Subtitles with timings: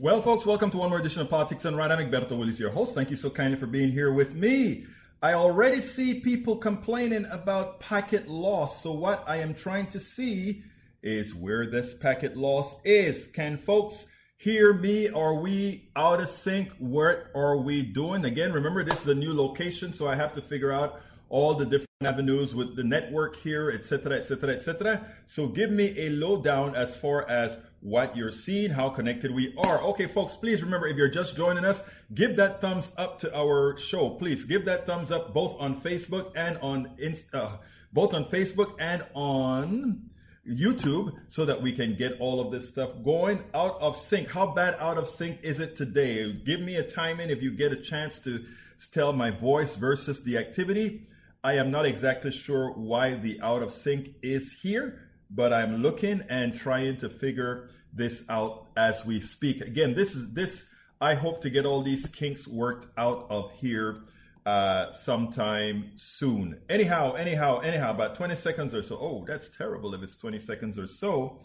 [0.00, 1.90] Well, folks, welcome to one more edition of Politics Done Right.
[1.90, 2.94] I'm Egberto Willis, your host.
[2.94, 4.86] Thank you so kindly for being here with me.
[5.20, 8.80] I already see people complaining about packet loss.
[8.80, 10.62] So, what I am trying to see
[11.02, 13.26] is where this packet loss is.
[13.26, 14.06] Can folks
[14.36, 15.08] hear me?
[15.08, 16.70] Are we out of sync?
[16.78, 18.24] What are we doing?
[18.24, 21.64] Again, remember, this is a new location, so I have to figure out all the
[21.64, 25.04] different avenues with the network here, etc., etc., etc.
[25.26, 29.80] So, give me a lowdown as far as what you're seeing, how connected we are.
[29.82, 31.80] Okay, folks, please remember if you're just joining us,
[32.14, 34.10] give that thumbs up to our show.
[34.10, 37.56] Please give that thumbs up both on Facebook and on Insta, uh,
[37.92, 40.10] both on Facebook and on
[40.46, 44.30] YouTube so that we can get all of this stuff going out of sync.
[44.30, 46.32] How bad out of sync is it today?
[46.32, 48.44] Give me a timing if you get a chance to
[48.92, 51.06] tell my voice versus the activity.
[51.44, 56.22] I am not exactly sure why the out of sync is here but I'm looking
[56.28, 59.60] and trying to figure this out as we speak.
[59.60, 60.66] Again, this is this.
[61.00, 64.00] I hope to get all these kinks worked out of here
[64.46, 66.60] uh, sometime soon.
[66.68, 68.98] Anyhow, anyhow, anyhow, about 20 seconds or so.
[68.98, 71.40] Oh, that's terrible if it's 20 seconds or so.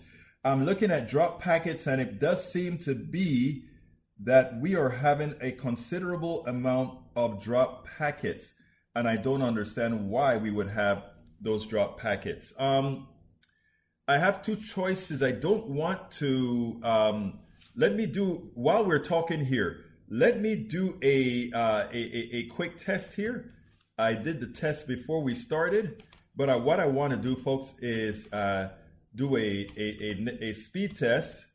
[0.46, 3.66] I'm looking at drop packets, and it does seem to be
[4.24, 8.54] that we are having a considerable amount of drop packets,
[8.96, 11.04] and I don't understand why we would have
[11.42, 12.54] those drop packets.
[12.58, 13.08] Um,
[14.08, 15.24] I have two choices.
[15.24, 16.78] I don't want to.
[16.84, 17.40] Um,
[17.76, 19.86] let me do while we're talking here.
[20.10, 23.50] Let me do a, uh, a, a, a quick test here.
[23.98, 26.04] I did the test before we started,
[26.36, 28.72] but I, what I want to do, folks, is uh,
[29.16, 31.46] do a, a, a, a speed test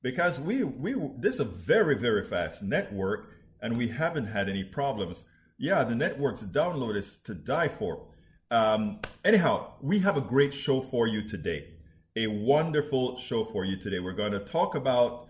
[0.00, 4.62] because we we this is a very very fast network and we haven't had any
[4.62, 5.24] problems.
[5.58, 8.06] Yeah, the network's download is to die for.
[8.52, 11.74] Um, anyhow, we have a great show for you today
[12.18, 14.00] a wonderful show for you today.
[14.00, 15.28] We're going to talk about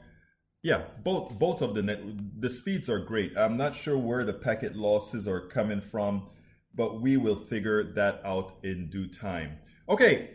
[0.62, 2.00] yeah, both both of the net
[2.40, 3.36] the speeds are great.
[3.36, 6.28] I'm not sure where the packet losses are coming from,
[6.74, 9.58] but we will figure that out in due time.
[9.88, 10.30] Okay,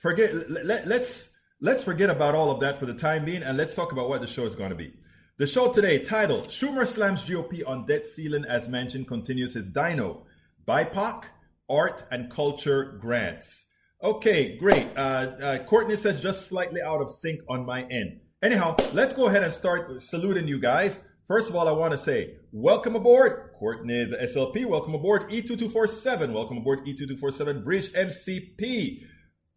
[0.00, 3.74] forget let, let's let's forget about all of that for the time being and let's
[3.74, 4.92] talk about what the show is going to be.
[5.38, 10.26] The show today, titled Schumer slams GOP on debt ceiling as Manchin, continues his dino,
[10.68, 11.24] BIPOC,
[11.68, 13.64] art and culture grants.
[14.02, 14.84] Okay, great.
[14.96, 15.00] Uh,
[15.40, 18.18] uh, Courtney says just slightly out of sync on my end.
[18.42, 20.98] Anyhow, let's go ahead and start saluting you guys.
[21.28, 24.66] First of all, I want to say welcome aboard, Courtney, the SLP.
[24.66, 26.32] Welcome aboard, E2247.
[26.32, 29.04] Welcome aboard, E2247 Bridge MCP.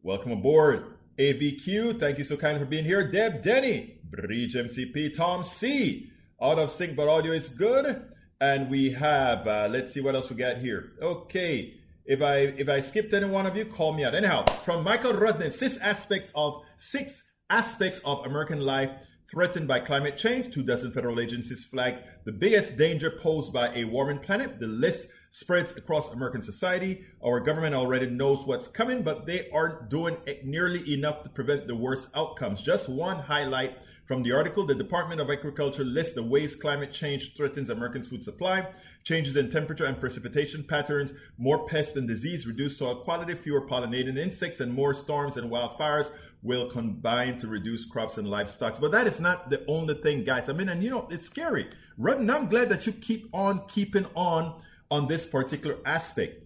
[0.03, 1.99] Welcome aboard, AVQ.
[1.99, 3.09] Thank you so kindly for being here.
[3.09, 5.15] Deb Denny, Bridge MCP.
[5.15, 6.11] Tom C.
[6.39, 8.09] Out of sync, but audio is good.
[8.39, 10.91] And we have, uh, let's see what else we got here.
[11.01, 11.79] Okay.
[12.05, 14.13] If I if I skipped any one of you, call me out.
[14.13, 18.91] Anyhow, from Michael Rudnin, six aspects of six aspects of American life
[19.31, 20.53] threatened by climate change.
[20.53, 21.95] Two dozen federal agencies flag
[22.25, 24.59] the biggest danger posed by a warming planet.
[24.59, 27.05] The list spreads across American society.
[27.23, 31.75] Our government already knows what's coming, but they aren't doing nearly enough to prevent the
[31.75, 32.61] worst outcomes.
[32.61, 37.35] Just one highlight from the article, the Department of Agriculture lists the ways climate change
[37.35, 38.67] threatens Americans' food supply.
[39.05, 44.17] Changes in temperature and precipitation patterns, more pests and disease, reduced soil quality, fewer pollinating
[44.17, 46.09] insects, and more storms and wildfires
[46.41, 48.79] will combine to reduce crops and livestock.
[48.81, 50.49] But that is not the only thing, guys.
[50.49, 51.67] I mean, and you know, it's scary.
[51.97, 52.17] Right?
[52.17, 54.61] And I'm glad that you keep on keeping on
[54.91, 56.43] on this particular aspect.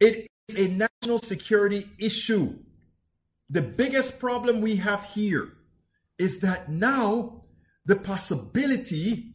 [0.00, 2.58] It is a national security issue.
[3.50, 5.52] The biggest problem we have here
[6.18, 7.44] is that now
[7.84, 9.34] the possibility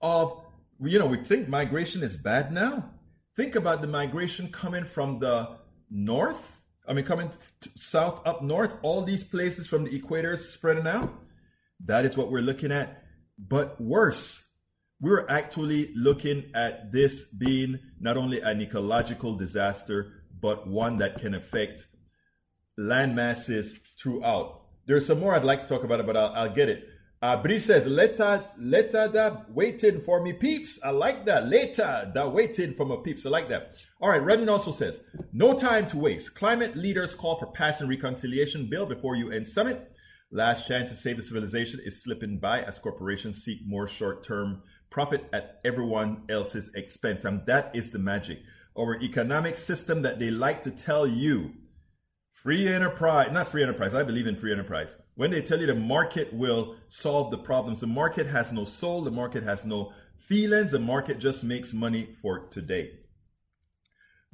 [0.00, 0.40] of,
[0.82, 2.90] you know, we think migration is bad now.
[3.36, 5.56] Think about the migration coming from the
[5.90, 6.60] north.
[6.86, 7.30] I mean, coming
[7.76, 11.12] south up north, all these places from the equator spreading out.
[11.84, 13.04] That is what we're looking at.
[13.38, 14.42] But worse,
[15.00, 21.34] we're actually looking at this being not only an ecological disaster, but one that can
[21.34, 21.86] affect
[22.76, 24.62] land masses throughout.
[24.86, 26.88] There's some more I'd like to talk about but I'll, I'll get it.
[27.22, 30.80] Uh, Bree says, later, later that waiting for me peeps.
[30.82, 31.48] I like that.
[31.48, 33.26] Later that waiting for my peeps.
[33.26, 33.74] I like that.
[34.00, 34.22] All right.
[34.22, 35.00] Redmond also says,
[35.30, 36.34] no time to waste.
[36.34, 39.92] Climate leaders call for passing reconciliation bill before UN summit.
[40.32, 45.28] Last chance to save the civilization is slipping by as corporations seek more short-term profit
[45.34, 47.26] at everyone else's expense.
[47.26, 48.38] And that is the magic.
[48.78, 51.52] Our economic system that they like to tell you
[52.42, 53.92] Free enterprise, not free enterprise.
[53.92, 54.94] I believe in free enterprise.
[55.14, 59.02] When they tell you the market will solve the problems, the market has no soul,
[59.02, 62.92] the market has no feelings, the market just makes money for today.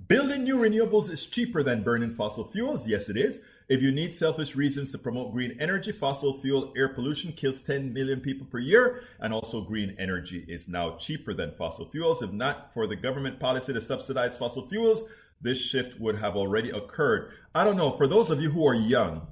[0.07, 2.87] Building new renewables is cheaper than burning fossil fuels.
[2.87, 3.41] Yes, it is.
[3.69, 7.93] If you need selfish reasons to promote green energy, fossil fuel air pollution kills 10
[7.93, 12.23] million people per year, and also green energy is now cheaper than fossil fuels.
[12.23, 15.03] If not for the government policy to subsidize fossil fuels,
[15.41, 17.33] this shift would have already occurred.
[17.55, 19.27] I don't know, for those of you who are young,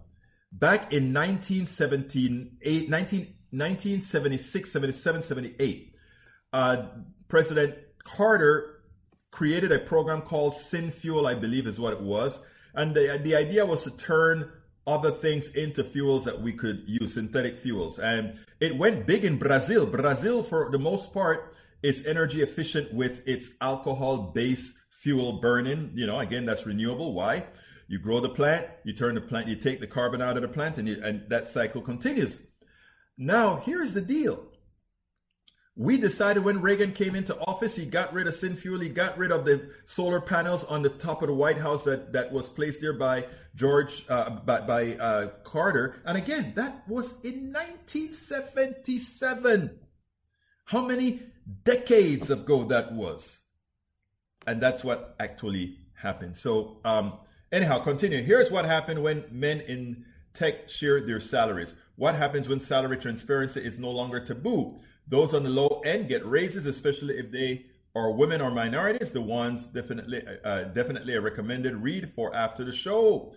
[0.52, 2.58] back in 1917,
[2.88, 5.94] 19, 1976, 77, 78,
[6.52, 6.86] uh,
[7.28, 7.74] President
[8.04, 8.82] Carter
[9.30, 12.38] created a program called SynFuel, I believe is what it was.
[12.74, 14.50] And the, the idea was to turn
[14.86, 17.98] other things into fuels that we could use, synthetic fuels.
[17.98, 19.86] And it went big in Brazil.
[19.86, 24.74] Brazil, for the most part, is energy efficient with its alcohol based
[25.04, 25.92] fuel burning.
[25.94, 27.12] You know, again, that's renewable.
[27.12, 27.44] Why?
[27.86, 30.48] You grow the plant, you turn the plant, you take the carbon out of the
[30.48, 32.38] plant, and, you, and that cycle continues.
[33.18, 34.46] Now, here's the deal.
[35.76, 39.30] We decided when Reagan came into office, he got rid of SynFuel, he got rid
[39.30, 42.80] of the solar panels on the top of the White House that, that was placed
[42.80, 45.96] there by George, uh, by, by uh, Carter.
[46.06, 49.78] And again, that was in 1977.
[50.64, 51.20] How many
[51.64, 53.40] decades ago that was?
[54.46, 56.36] And that's what actually happened.
[56.36, 57.14] So, um,
[57.52, 58.22] anyhow, continue.
[58.22, 60.04] Here's what happened when men in
[60.34, 61.74] tech share their salaries.
[61.96, 64.80] What happens when salary transparency is no longer taboo?
[65.06, 69.12] Those on the low end get raises, especially if they are women or minorities.
[69.12, 73.34] The ones definitely, uh, definitely a recommended read for after the show.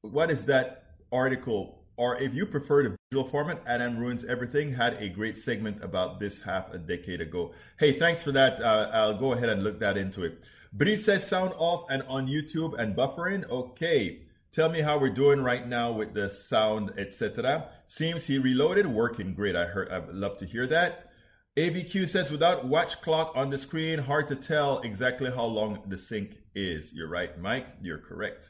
[0.00, 1.84] What is that article?
[1.96, 6.18] Or if you prefer the visual format, Adam Ruins Everything had a great segment about
[6.18, 7.52] this half a decade ago.
[7.78, 8.58] Hey, thanks for that.
[8.58, 10.42] Uh, I'll go ahead and look that into it.
[10.72, 13.46] Bree says sound off and on YouTube and buffering.
[13.50, 14.22] Okay.
[14.54, 17.68] Tell me how we're doing right now with the sound, etc.
[17.86, 19.56] Seems he reloaded, working great.
[19.56, 19.90] I heard.
[19.90, 21.10] I'd love to hear that.
[21.58, 25.98] AVQ says without watch clock on the screen, hard to tell exactly how long the
[25.98, 26.94] sync is.
[26.94, 27.66] You're right, Mike.
[27.82, 28.48] You're correct.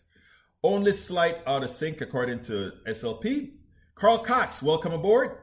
[0.63, 3.55] Only slight out of sync according to SLP.
[4.03, 5.39] Carl Cox, welcome aboard.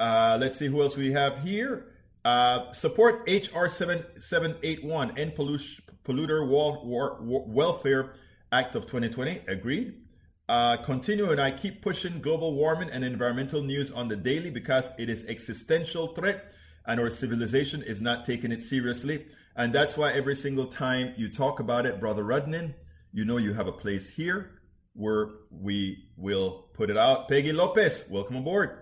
[0.00, 1.92] Uh, let's see who else we have here.
[2.24, 8.14] Uh, support HR 7781 End Polluter War, War, War, Welfare
[8.50, 9.42] Act of 2020.
[9.46, 10.02] Agreed.
[10.48, 14.90] Uh, continue and I keep pushing global warming and environmental news on the daily because
[14.98, 16.52] it is existential threat
[16.86, 19.24] and our civilization is not taking it seriously.
[19.54, 22.74] And that's why every single time you talk about it, Brother Rudnin,
[23.12, 24.59] you know you have a place here
[24.94, 27.28] where we will put it out.
[27.28, 28.78] Peggy Lopez, welcome aboard.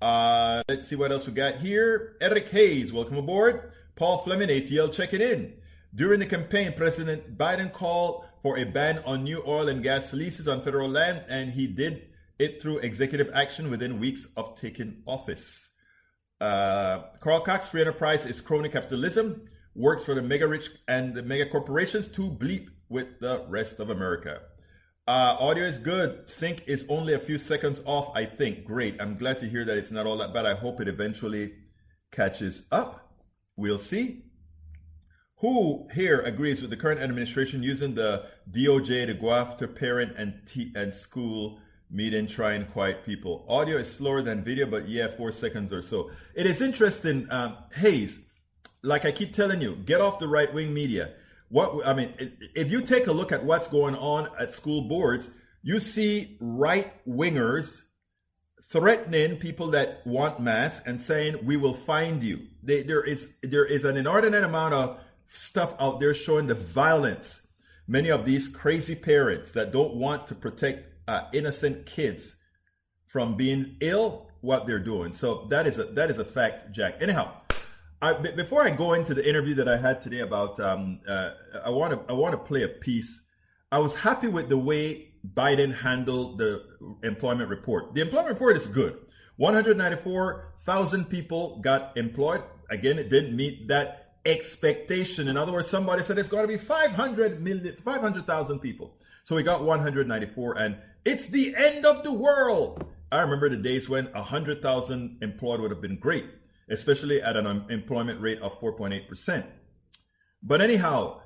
[0.00, 2.16] Uh, let's see what else we got here.
[2.20, 3.72] Eric Hayes, welcome aboard.
[3.94, 5.54] Paul Fleming, ATL, checking in.
[5.94, 10.46] During the campaign, President Biden called for a ban on new oil and gas leases
[10.46, 12.08] on federal land, and he did
[12.38, 15.70] it through executive action within weeks of taking office.
[16.40, 21.22] Uh, Carl Cox, free enterprise is crony capitalism, works for the mega rich and the
[21.22, 24.42] mega corporations to bleep with the rest of America.
[25.08, 26.28] Uh, audio is good.
[26.28, 28.64] Sync is only a few seconds off, I think.
[28.64, 29.00] Great.
[29.00, 30.46] I'm glad to hear that it's not all that bad.
[30.46, 31.52] I hope it eventually
[32.10, 33.12] catches up.
[33.54, 34.24] We'll see.
[35.36, 40.40] Who here agrees with the current administration using the DOJ to go after parent and,
[40.44, 43.46] t- and school meeting, try and quiet people?
[43.48, 46.10] Audio is slower than video, but yeah, four seconds or so.
[46.34, 48.18] It is interesting, um, Hayes.
[48.82, 51.12] Like I keep telling you, get off the right wing media.
[51.48, 52.12] What I mean,
[52.54, 55.30] if you take a look at what's going on at school boards,
[55.62, 57.80] you see right wingers
[58.68, 62.46] threatening people that want masks and saying we will find you.
[62.62, 64.98] They, there is there is an inordinate amount of
[65.32, 67.42] stuff out there showing the violence.
[67.88, 72.34] Many of these crazy parents that don't want to protect uh, innocent kids
[73.06, 75.14] from being ill, what they're doing.
[75.14, 77.00] So that is a that is a fact, Jack.
[77.00, 77.32] Anyhow,
[78.02, 81.30] I, before I go into the interview that I had today about, um, uh,
[81.64, 83.20] I want to I want to play a piece.
[83.72, 86.62] I was happy with the way Biden handled the
[87.02, 87.94] employment report.
[87.94, 88.98] The employment report is good.
[89.36, 92.42] 194,000 people got employed.
[92.70, 95.28] Again, it didn't meet that expectation.
[95.28, 98.94] In other words, somebody said it's going to be 500 million, 500,000 people.
[99.24, 102.86] So we got 194 and it's the end of the world.
[103.10, 106.26] I remember the days when 100,000 employed would have been great,
[106.70, 109.44] especially at an employment rate of 4.8%.
[110.42, 111.20] But anyhow,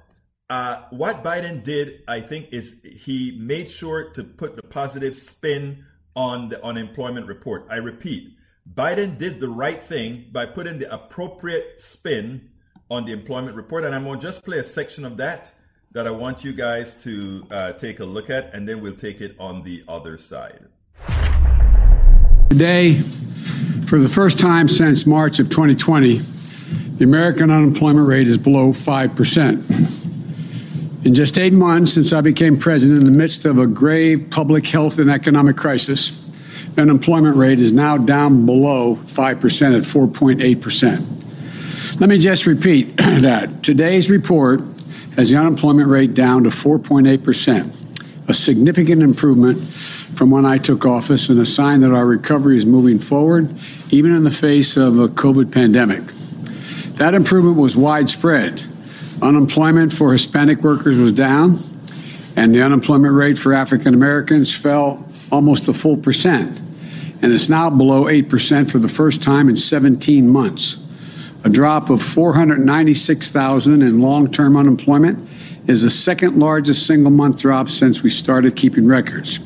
[0.49, 5.85] uh, what Biden did, I think, is he made sure to put the positive spin
[6.17, 7.67] on the unemployment report.
[7.71, 8.37] I repeat,
[8.73, 12.51] Biden did the right thing by putting the appropriate spin
[12.91, 13.85] on the employment report.
[13.85, 15.53] And I'm going to just play a section of that
[15.93, 19.21] that I want you guys to uh, take a look at, and then we'll take
[19.21, 20.67] it on the other side.
[22.51, 23.03] Today,
[23.91, 26.19] for the first time since March of 2020,
[26.99, 31.05] the American unemployment rate is below 5%.
[31.05, 34.65] In just eight months since I became president, in the midst of a grave public
[34.65, 36.17] health and economic crisis,
[36.77, 42.01] the unemployment rate is now down below 5% at 4.8%.
[42.01, 43.65] Let me just repeat that.
[43.65, 44.61] Today's report
[45.17, 49.69] has the unemployment rate down to 4.8%, a significant improvement
[50.15, 53.53] from when I took office and a sign that our recovery is moving forward,
[53.91, 56.03] even in the face of a COVID pandemic.
[56.95, 58.63] That improvement was widespread.
[59.23, 61.63] Unemployment for Hispanic workers was down,
[62.37, 66.61] and the unemployment rate for African Americans fell almost a full percent,
[67.23, 70.79] and it's now below 8% for the first time in 17 months.
[71.43, 75.29] A drop of 496,000 in long term unemployment
[75.67, 79.39] is the second largest single month drop since we started keeping records.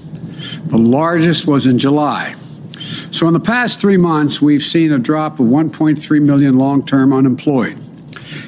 [0.66, 2.34] The largest was in July.
[3.14, 7.12] So, in the past three months, we've seen a drop of 1.3 million long term
[7.12, 7.78] unemployed.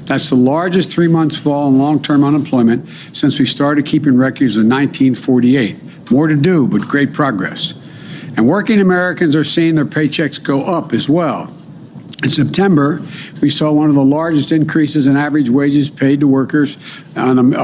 [0.07, 4.57] That's the largest three months fall in long term unemployment since we started keeping records
[4.57, 6.11] in 1948.
[6.11, 7.75] More to do, but great progress.
[8.37, 11.49] And working Americans are seeing their paychecks go up as well.
[12.25, 13.01] In September,
[13.41, 16.77] we saw one of the largest increases in average wages paid to workers,
[17.15, 17.61] on, uh,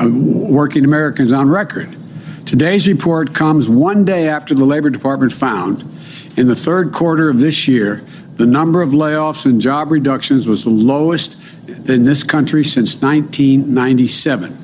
[0.00, 1.96] uh, working Americans on record.
[2.44, 5.95] Today's report comes one day after the Labor Department found
[6.36, 8.02] in the third quarter of this year
[8.36, 14.56] the number of layoffs and job reductions was the lowest in this country since 1997.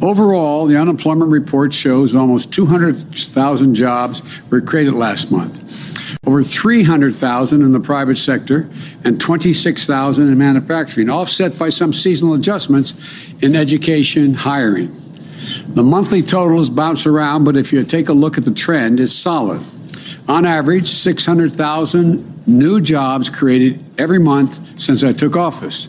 [0.00, 7.72] Overall, the unemployment report shows almost 200,000 jobs were created last month, over 300,000 in
[7.72, 8.68] the private sector,
[9.04, 12.94] and 26,000 in manufacturing, offset by some seasonal adjustments
[13.42, 14.94] in education hiring.
[15.68, 19.12] The monthly totals bounce around, but if you take a look at the trend, it's
[19.12, 19.62] solid.
[20.28, 25.88] On average, 600,000 new jobs created every month since I took office.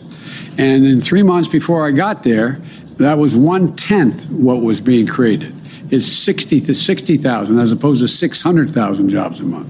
[0.58, 2.60] And in three months before I got there,
[2.98, 5.54] that was one tenth what was being created.
[5.90, 9.68] It's 60 to 60,000 as opposed to 600,000 jobs a month.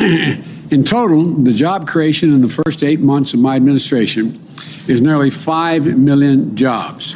[0.72, 4.40] in total, the job creation in the first eight months of my administration
[4.88, 7.14] is nearly 5 million jobs.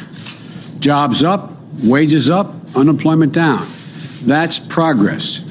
[0.79, 3.67] Jobs up, wages up, unemployment down.
[4.21, 5.44] That's progress.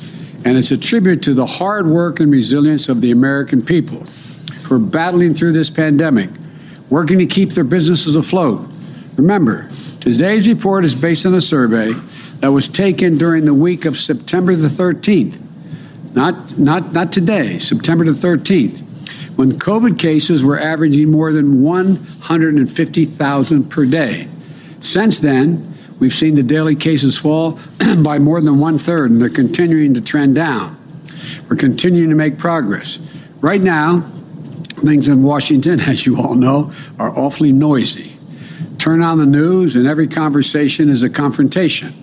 [0.44, 4.00] And it's a tribute to the hard work and resilience of the American people
[4.64, 6.28] who are battling through this pandemic,
[6.90, 8.68] working to keep their businesses afloat.
[9.16, 9.70] Remember,
[10.00, 11.94] today's report is based on a survey
[12.40, 15.40] that was taken during the week of September the 13th.
[16.12, 18.80] Not, not, not today, September the 13th,
[19.36, 24.28] when COVID cases were averaging more than 150,000 per day.
[24.80, 27.58] Since then, We've seen the daily cases fall
[27.98, 30.80] by more than one third, and they're continuing to trend down.
[31.48, 32.98] We're continuing to make progress.
[33.40, 34.00] Right now,
[34.84, 38.16] things in Washington, as you all know, are awfully noisy.
[38.78, 41.94] Turn on the news, and every conversation is a confrontation.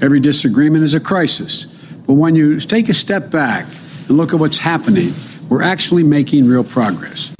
[0.00, 1.66] Every disagreement is a crisis.
[2.06, 3.66] But when you take a step back
[4.08, 5.12] and look at what's happening,
[5.48, 7.35] we're actually making real progress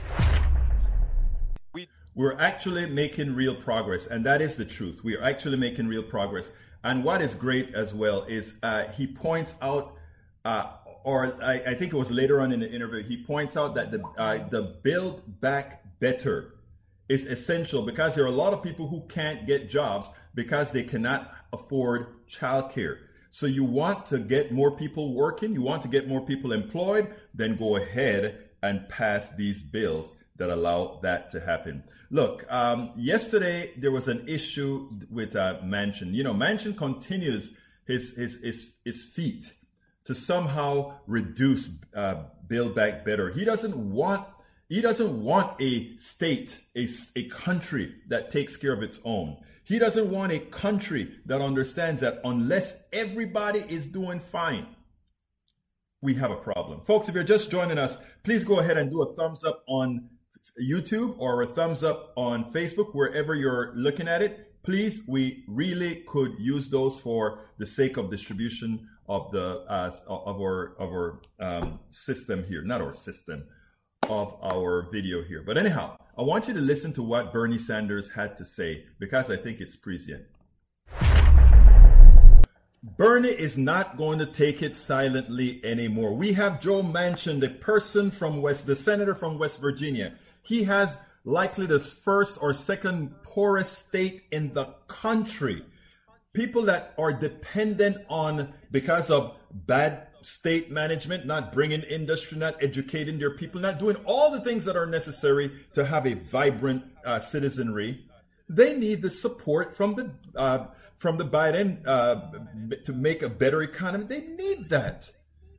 [2.17, 5.05] we're actually making real progress, and that is the truth.
[5.05, 6.51] We are actually making real progress.
[6.83, 9.97] And what is great as well is uh, he points out,
[10.45, 10.73] uh,
[11.05, 13.91] or I, I, think it was later on in the interview, he points out that
[13.91, 16.55] the uh, the build back better
[17.09, 20.85] is essential because there are a lot of people who can't get jobs because they
[20.85, 22.99] cannot afford childcare.
[23.31, 27.15] So you want to get more people working, you want to get more people employed,
[27.35, 31.85] then go ahead and pass these bills that allow that to happen.
[32.11, 36.12] Look, um, yesterday there was an issue with uh, Manchin.
[36.14, 37.50] You know, Manchin continues
[37.87, 39.52] his his his, his feat
[40.05, 43.31] to somehow reduce uh, Build Back Better.
[43.31, 44.26] He doesn't want
[44.69, 49.37] he doesn't want a state, a, a country that takes care of its own.
[49.62, 54.66] He doesn't want a country that understands that unless everybody is doing fine,
[56.02, 56.83] we have a problem.
[56.85, 60.09] Folks, if you're just joining us, please go ahead and do a thumbs up on
[60.63, 64.53] YouTube or a thumbs up on Facebook, wherever you're looking at it.
[64.63, 70.41] Please, we really could use those for the sake of distribution of the uh, of
[70.41, 73.45] our of our um, system here, not our system,
[74.09, 75.43] of our video here.
[75.47, 79.31] But anyhow, I want you to listen to what Bernie Sanders had to say because
[79.31, 80.25] I think it's prescient.
[82.97, 86.15] Bernie is not going to take it silently anymore.
[86.15, 90.15] We have Joe Manchin, the person from West, the senator from West Virginia.
[90.47, 95.65] He has likely the first or second poorest state in the country.
[96.33, 103.19] People that are dependent on, because of bad state management, not bringing industry, not educating
[103.19, 107.19] their people, not doing all the things that are necessary to have a vibrant uh,
[107.19, 108.05] citizenry.
[108.49, 110.67] They need the support from the uh,
[110.99, 112.21] from the Biden uh,
[112.85, 114.05] to make a better economy.
[114.05, 115.11] They need that,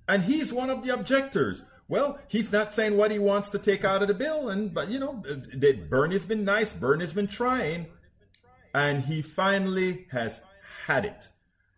[0.07, 1.63] and he's one of the objectors.
[1.89, 4.89] Well, he's not saying what he wants to take out of the bill, and but
[4.89, 5.23] you know,
[5.89, 6.73] Bernie's been nice.
[6.73, 7.87] Bernie's been trying,
[8.75, 10.41] and he finally has
[10.85, 11.29] had it.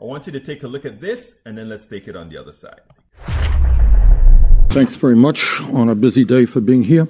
[0.01, 2.29] I want you to take a look at this, and then let's take it on
[2.29, 2.81] the other side.
[4.69, 7.07] Thanks very much on a busy day for being here.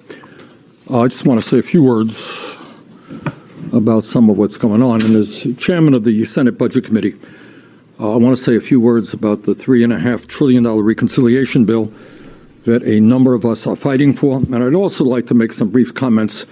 [0.90, 2.58] Uh, I just want to say a few words
[3.72, 5.02] about some of what's going on.
[5.04, 7.16] And as chairman of the Senate Budget Committee,
[8.00, 11.94] uh, I want to say a few words about the $3.5 trillion reconciliation bill
[12.64, 14.38] that a number of us are fighting for.
[14.38, 16.46] And I'd also like to make some brief comments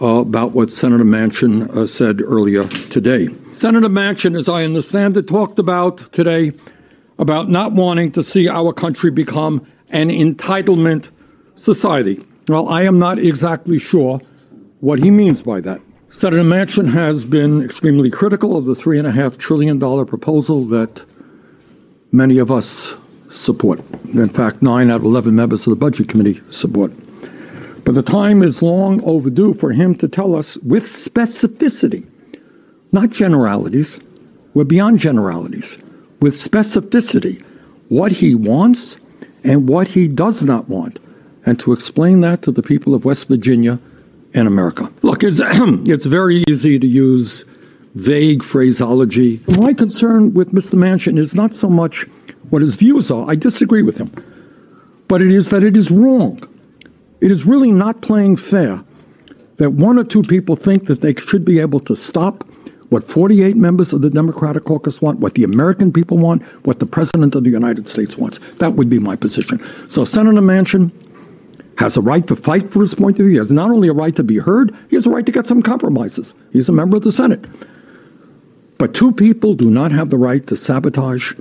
[0.00, 3.28] uh, about what Senator Manchin uh, said earlier today.
[3.52, 6.52] Senator Manchin, as I understand it, talked about today
[7.18, 11.08] about not wanting to see our country become an entitlement
[11.56, 12.24] society.
[12.48, 14.20] Well, I am not exactly sure
[14.80, 15.80] what he means by that.
[16.10, 21.04] Senator Manchin has been extremely critical of the $3.5 trillion proposal that
[22.12, 22.96] many of us
[23.38, 23.80] support.
[24.12, 26.92] In fact, nine out of 11 members of the Budget Committee support.
[27.84, 32.06] But the time is long overdue for him to tell us with specificity,
[32.92, 33.98] not generalities,
[34.54, 35.78] we're beyond generalities,
[36.20, 37.42] with specificity,
[37.88, 38.96] what he wants
[39.44, 40.98] and what he does not want,
[41.46, 43.78] and to explain that to the people of West Virginia
[44.34, 44.90] and America.
[45.02, 47.44] Look, it's, it's very easy to use
[47.94, 49.40] vague phraseology.
[49.46, 50.74] My concern with Mr.
[50.74, 52.06] Manchin is not so much
[52.50, 54.12] what his views are, I disagree with him,
[55.08, 56.42] but it is that it is wrong.
[57.20, 58.82] It is really not playing fair
[59.56, 62.44] that one or two people think that they should be able to stop
[62.90, 66.86] what 48 members of the Democratic caucus want, what the American people want, what the
[66.86, 68.40] President of the United States wants.
[68.58, 69.62] That would be my position.
[69.88, 70.90] So Senator Manchin
[71.76, 73.32] has a right to fight for his point of view.
[73.32, 75.46] He has not only a right to be heard, he has a right to get
[75.46, 76.34] some compromises.
[76.52, 77.44] He's a member of the Senate.
[78.78, 81.34] But two people do not have the right to sabotage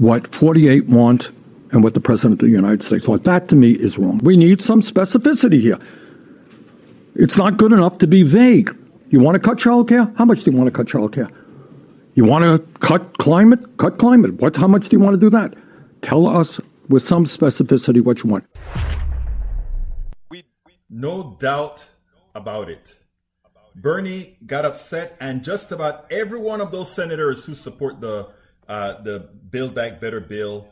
[0.00, 1.30] what 48 want
[1.72, 3.24] and what the President of the United States wants.
[3.24, 4.18] That to me is wrong.
[4.24, 5.78] We need some specificity here.
[7.14, 8.74] It's not good enough to be vague.
[9.10, 10.10] You want to cut child care?
[10.16, 11.28] How much do you want to cut child care?
[12.14, 13.76] You want to cut climate?
[13.76, 14.34] Cut climate.
[14.40, 14.56] What?
[14.56, 15.54] How much do you want to do that?
[16.00, 18.46] Tell us with some specificity what you want.
[20.30, 20.44] We
[20.88, 21.84] No doubt
[22.34, 22.96] about it.
[23.76, 28.28] Bernie got upset, and just about every one of those senators who support the
[28.70, 30.68] uh, the Build Back Better bill,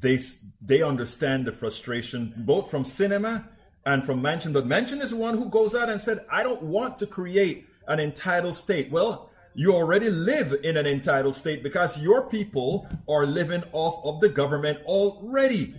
[0.00, 0.18] they
[0.62, 3.46] they understand the frustration both from Sinema
[3.84, 4.54] and from Manchin.
[4.54, 7.68] But Manchin is the one who goes out and said, I don't want to create
[7.86, 8.90] an entitled state.
[8.90, 14.20] Well, you already live in an entitled state because your people are living off of
[14.20, 15.74] the government already.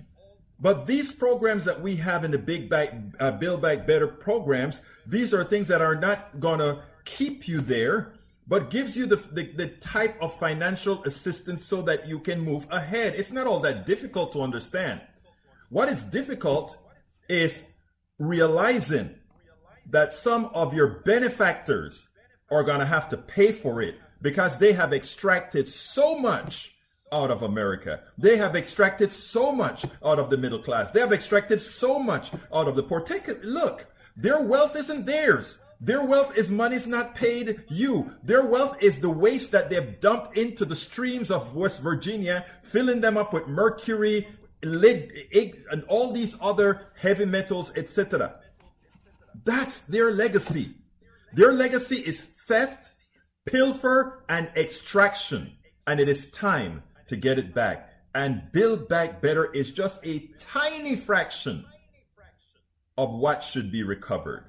[0.60, 4.82] But these programs that we have in the Big Back, uh, Build Back Better programs,
[5.08, 8.13] these are things that are not going to keep you there,
[8.47, 12.65] but gives you the, the, the type of financial assistance so that you can move
[12.71, 13.13] ahead.
[13.15, 15.01] It's not all that difficult to understand.
[15.69, 16.77] What is difficult
[17.27, 17.63] is
[18.19, 19.15] realizing
[19.89, 22.07] that some of your benefactors
[22.49, 26.73] are going to have to pay for it because they have extracted so much
[27.12, 28.01] out of America.
[28.17, 30.91] They have extracted so much out of the middle class.
[30.91, 33.01] They have extracted so much out of the poor.
[33.01, 33.86] Take a look.
[34.15, 35.57] Their wealth isn't theirs.
[35.79, 38.11] Their wealth is money's not paid you.
[38.23, 43.01] Their wealth is the waste that they've dumped into the streams of West Virginia, filling
[43.01, 44.27] them up with mercury,
[44.63, 45.11] lead,
[45.71, 48.39] and all these other heavy metals, etc.
[49.43, 50.73] That's their legacy.
[51.33, 52.91] Their legacy is theft,
[53.45, 55.51] pilfer, and extraction.
[55.85, 57.91] And it is time to get it back.
[58.15, 61.65] And Build Back Better is just a tiny fraction
[62.97, 64.45] of what should be recovered.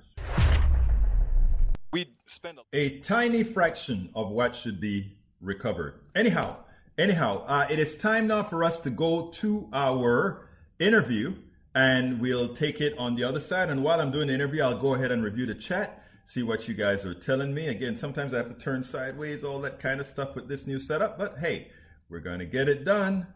[1.90, 6.00] We spend a, a tiny fraction of what should be recovered.
[6.14, 6.56] Anyhow,
[6.98, 11.34] anyhow, uh, it is time now for us to go to our interview
[11.74, 13.70] and we'll take it on the other side.
[13.70, 16.68] And while I'm doing the interview, I'll go ahead and review the chat, see what
[16.68, 17.68] you guys are telling me.
[17.68, 20.78] Again, sometimes I have to turn sideways, all that kind of stuff with this new
[20.78, 21.70] setup, but hey,
[22.10, 23.26] we're to get it done.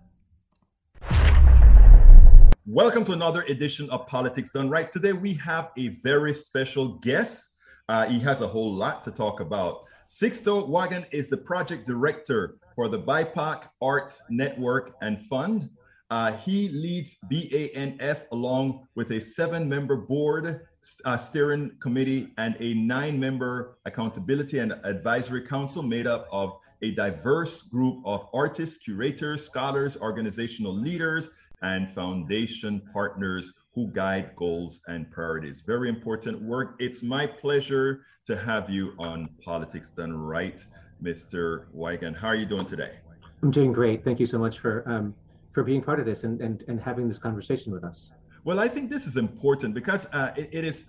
[2.67, 4.93] Welcome to another edition of Politics Done Right.
[4.93, 7.49] Today we have a very special guest.
[7.92, 9.85] Uh, he has a whole lot to talk about.
[10.09, 15.68] Sixto Wagan is the project director for the BIPOC Arts Network and Fund.
[16.09, 20.62] Uh, he leads BANF along with a seven member board
[21.05, 26.92] uh, steering committee and a nine member accountability and advisory council made up of a
[26.92, 31.28] diverse group of artists, curators, scholars, organizational leaders,
[31.62, 35.62] and foundation partners who guide goals and priorities.
[35.66, 36.77] Very important work.
[36.79, 40.64] It's my pleasure to have you on Politics Done Right,
[41.03, 41.64] Mr.
[41.72, 42.14] Wagan.
[42.14, 42.98] How are you doing today?
[43.42, 44.05] I'm doing great.
[44.05, 45.14] Thank you so much for um,
[45.53, 48.11] for being part of this and, and, and having this conversation with us.
[48.44, 50.87] Well, I think this is important because uh, it, it is,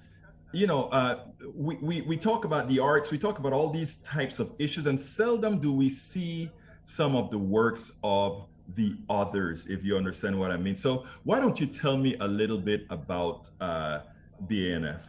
[0.54, 3.98] you know, uh, we, we, we talk about the arts, we talk about all these
[3.98, 6.50] types of issues, and seldom do we see
[6.86, 10.78] some of the works of the others, if you understand what I mean.
[10.78, 14.00] So, why don't you tell me a little bit about uh,
[14.48, 15.04] BANF?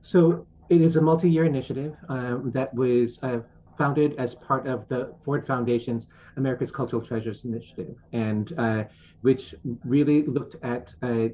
[0.00, 3.40] So, it is a multi year initiative um, that was uh,
[3.76, 8.84] founded as part of the Ford Foundation's America's Cultural Treasures Initiative, and uh,
[9.22, 11.28] which really looked at uh,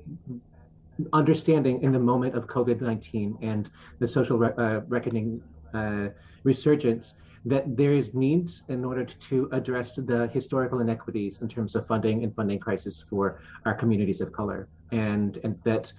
[1.12, 5.42] understanding in the moment of COVID 19 and the social re- uh, reckoning
[5.74, 6.08] uh,
[6.44, 11.86] resurgence that there is needs in order to address the historical inequities in terms of
[11.86, 14.68] funding and funding crisis for our communities of color.
[14.90, 15.92] And, and that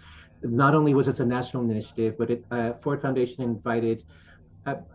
[0.44, 4.04] not only was this a national initiative, but it, uh, Ford Foundation invited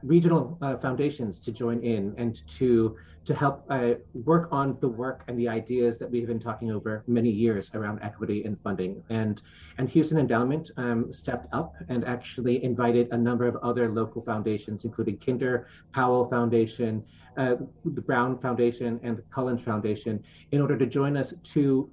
[0.03, 5.23] regional uh, foundations to join in and to to help uh, work on the work
[5.29, 9.03] and the ideas that we have been talking over many years around equity and funding.
[9.11, 9.41] And
[9.79, 14.85] and Houston Endowment um, stepped up and actually invited a number of other local foundations,
[14.85, 17.05] including Kinder, Powell Foundation,
[17.37, 21.91] uh, the Brown Foundation, and the Cullen Foundation, in order to join us to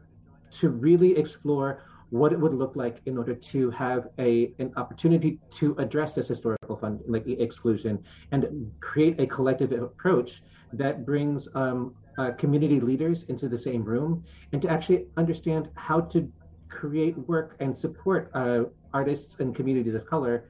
[0.51, 5.39] to really explore what it would look like in order to have a an opportunity
[5.51, 10.41] to address this historical fund like exclusion and create a collective approach
[10.73, 15.99] that brings um, uh, community leaders into the same room and to actually understand how
[15.99, 16.31] to
[16.67, 18.63] create work and support uh,
[18.93, 20.49] artists and communities of color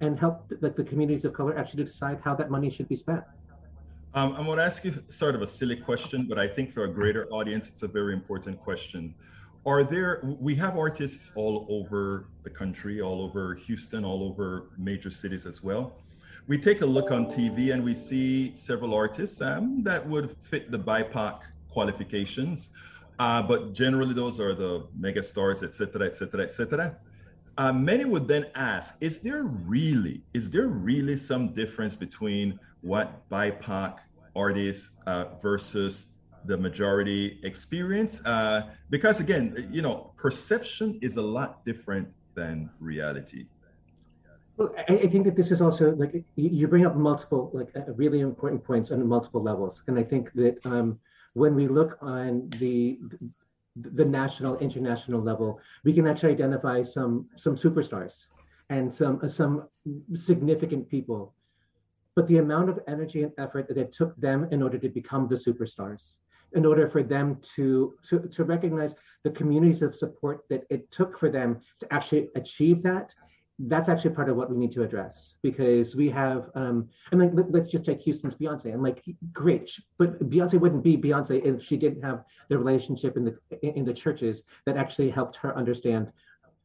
[0.00, 3.22] and help the, the communities of color actually decide how that money should be spent.
[4.14, 6.84] Um, I'm going to ask you sort of a silly question, but I think for
[6.84, 9.14] a greater audience, it's a very important question
[9.68, 15.10] are there we have artists all over the country all over houston all over major
[15.10, 15.98] cities as well.
[16.46, 20.70] We take a look on tv and we see several artists um, that would fit
[20.70, 22.70] the bipoc qualifications.
[23.18, 26.96] Uh, but generally those are the mega stars etc etc etc
[27.74, 33.98] many would then ask is there really is there really some difference between what bipoc
[34.36, 36.06] artists uh, versus
[36.44, 43.46] the majority experience uh, because again you know perception is a lot different than reality.
[44.56, 48.20] Well I, think that this is also like you bring up multiple like uh, really
[48.20, 49.82] important points on multiple levels.
[49.86, 50.98] And i think that um,
[51.34, 52.98] when we look on the
[53.76, 58.26] the national international level we can actually identify some some superstars
[58.70, 59.68] and some some
[60.14, 61.34] significant people.
[62.16, 65.28] But the amount of energy and effort that it took them in order to become
[65.28, 66.16] the superstars
[66.52, 71.18] in order for them to, to, to recognize the communities of support that it took
[71.18, 73.14] for them to actually achieve that.
[73.58, 77.34] That's actually part of what we need to address because we have um i mean
[77.34, 78.72] let, us just take houston's beyonce.
[78.72, 83.24] I'm like great but beyonce wouldn't be beyonce if she didn't have the relationship in
[83.24, 86.12] the in the churches that actually helped her understand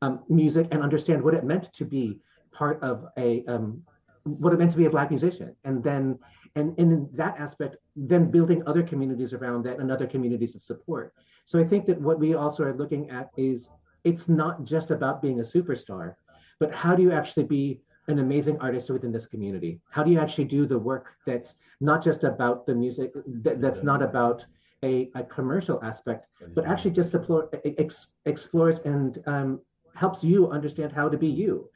[0.04, 2.20] um, music and understand what it meant to be
[2.52, 3.82] part of a um,
[4.24, 5.56] what it meant to be a black musician.
[5.64, 6.20] And then
[6.56, 10.62] and, and in that aspect then building other communities around that and other communities of
[10.62, 11.14] support.
[11.46, 13.70] So i think that what we also are looking at is
[14.04, 16.16] it's not just about being a superstar
[16.60, 19.80] but how do you actually be an amazing artist within this community?
[19.90, 23.12] How do you actually do the work that's not just about the music
[23.44, 24.46] that, that's not about
[24.84, 29.62] a, a commercial aspect but actually just explore, ex, explores and um,
[29.96, 31.70] helps you understand how to be you?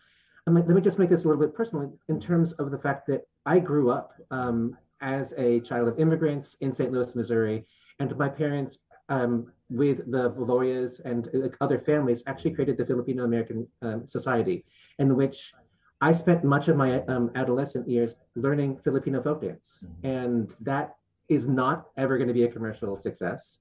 [0.45, 3.07] Like, let me just make this a little bit personal in terms of the fact
[3.07, 6.91] that I grew up um, as a child of immigrants in St.
[6.91, 7.65] Louis, Missouri,
[7.99, 13.23] and my parents, um, with the Valorias and uh, other families, actually created the Filipino
[13.23, 14.65] American um, Society,
[14.99, 15.53] in which
[16.01, 20.95] I spent much of my um, adolescent years learning Filipino folk dance, and that
[21.29, 23.59] is not ever going to be a commercial success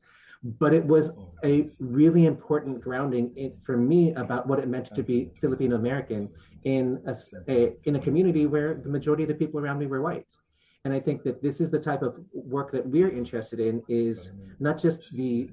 [0.58, 1.10] but it was
[1.44, 6.28] a really important grounding in, for me about what it meant to be Filipino American
[6.66, 7.16] in a,
[7.48, 10.26] a, in a community where the majority of the people around me were white.
[10.84, 14.32] And I think that this is the type of work that we're interested in is
[14.60, 15.50] not just the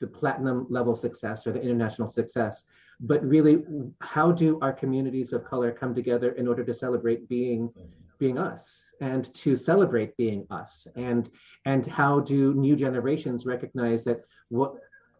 [0.00, 2.64] the platinum level success or the international success,
[3.00, 3.62] but really
[4.00, 7.70] how do our communities of color come together in order to celebrate being
[8.18, 11.30] being us and to celebrate being us and
[11.64, 14.74] and how do new generations recognize that what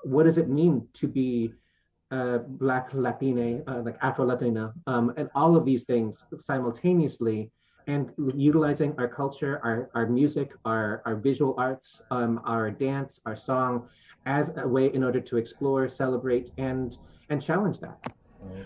[0.04, 1.52] what does it mean to be
[2.10, 7.50] uh, black Latina, uh, like afro latina um, and all of these things simultaneously
[7.86, 13.36] and utilizing our culture our, our music our, our visual arts um, our dance our
[13.36, 13.88] song
[14.26, 16.98] as a way in order to explore celebrate and
[17.30, 17.98] and challenge that.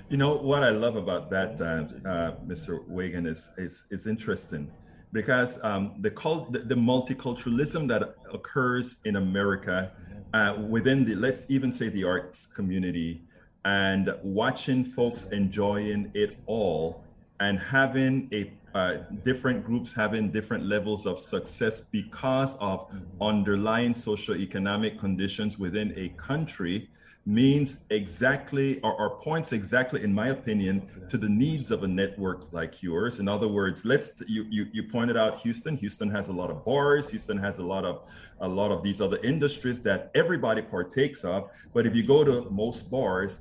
[0.09, 2.87] You know what I love about that, uh, uh, Mr.
[2.89, 4.71] Wagan, is, is is interesting
[5.13, 9.93] because um, the, cult, the, the multiculturalism that occurs in America
[10.35, 13.23] uh, within the let's even say the arts community
[13.65, 17.05] and watching folks enjoying it all
[17.41, 22.87] and having a uh, different groups having different levels of success because of
[23.21, 26.89] underlying socioeconomic conditions within a country
[27.25, 32.51] means exactly or, or, points exactly in my opinion to the needs of a network
[32.53, 33.21] like yours.
[33.21, 35.77] In other words let's you, you you pointed out houston.
[35.77, 37.11] Houston has a lot of bars.
[37.11, 38.03] Houston has a lot of
[38.41, 41.51] a lot of these other industries that everybody partakes of.
[41.75, 43.41] But if you go to most bars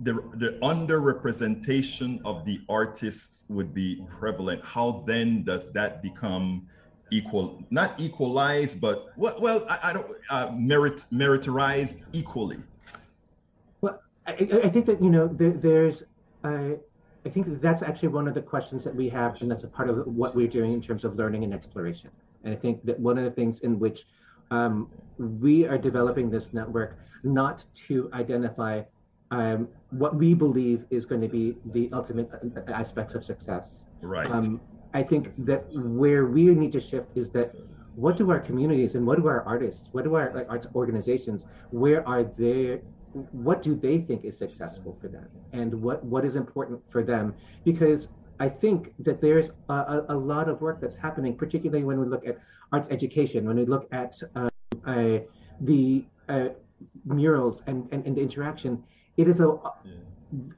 [0.00, 6.66] the, the underrepresentation of the artists would be prevalent how then does that become
[7.10, 12.58] equal not equalized but well, well I, I don't uh, merit meritarized equally
[13.80, 14.32] Well, I,
[14.64, 16.04] I think that you know there, there's
[16.44, 16.70] uh,
[17.24, 19.68] I think that that's actually one of the questions that we have, and that's a
[19.68, 22.10] part of what we're doing in terms of learning and exploration.
[22.44, 24.06] And I think that one of the things in which
[24.50, 28.82] um, we are developing this network not to identify
[29.30, 32.30] um, what we believe is going to be the ultimate
[32.68, 33.84] aspects of success.
[34.02, 34.30] Right.
[34.30, 34.60] Um,
[34.92, 37.54] I think that where we need to shift is that
[37.94, 41.46] what do our communities and what do our artists, what do our like arts organizations,
[41.70, 42.80] where are they
[43.12, 47.34] what do they think is successful for them and what what is important for them
[47.64, 52.06] because i think that there's a, a lot of work that's happening particularly when we
[52.06, 52.38] look at
[52.72, 54.48] arts education when we look at um,
[54.86, 55.18] uh,
[55.62, 56.48] the uh,
[57.04, 58.82] murals and, and, and interaction
[59.20, 59.48] it is a
[59.84, 59.92] yeah.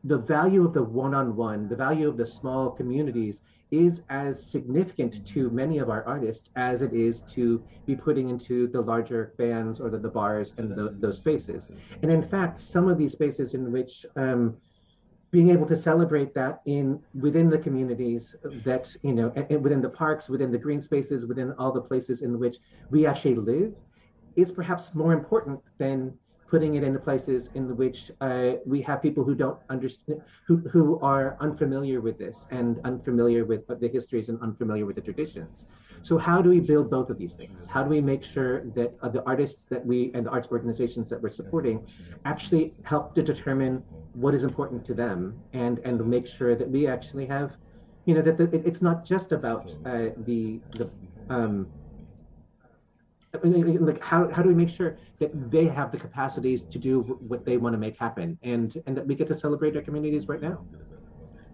[0.05, 5.51] the value of the one-on-one the value of the small communities is as significant to
[5.51, 9.89] many of our artists as it is to be putting into the larger bands or
[9.89, 11.71] the, the bars and the, those spaces.
[12.03, 14.59] And in fact, some of these spaces in which um,
[15.31, 19.81] being able to celebrate that in within the communities that you know and, and within
[19.81, 22.59] the parks within the green spaces within all the places in which
[22.91, 23.73] we actually live
[24.37, 26.13] is perhaps more important than
[26.53, 31.01] putting it into places in which uh, we have people who don't understand, who, who
[31.01, 35.65] are unfamiliar with this and unfamiliar with the histories and unfamiliar with the traditions.
[36.03, 37.65] So how do we build both of these things?
[37.75, 41.09] How do we make sure that uh, the artists that we and the arts organizations
[41.09, 41.77] that we're supporting
[42.27, 43.75] actually help to determine
[44.13, 45.19] what is important to them
[45.55, 47.49] and and make sure that we actually have,
[48.05, 50.87] you know, that the, it, it's not just about uh, the the
[51.31, 51.67] um,
[53.33, 57.45] like how, how do we make sure that they have the capacities to do what
[57.45, 60.43] they want to make happen and and that we get to celebrate our communities right
[60.43, 60.65] now?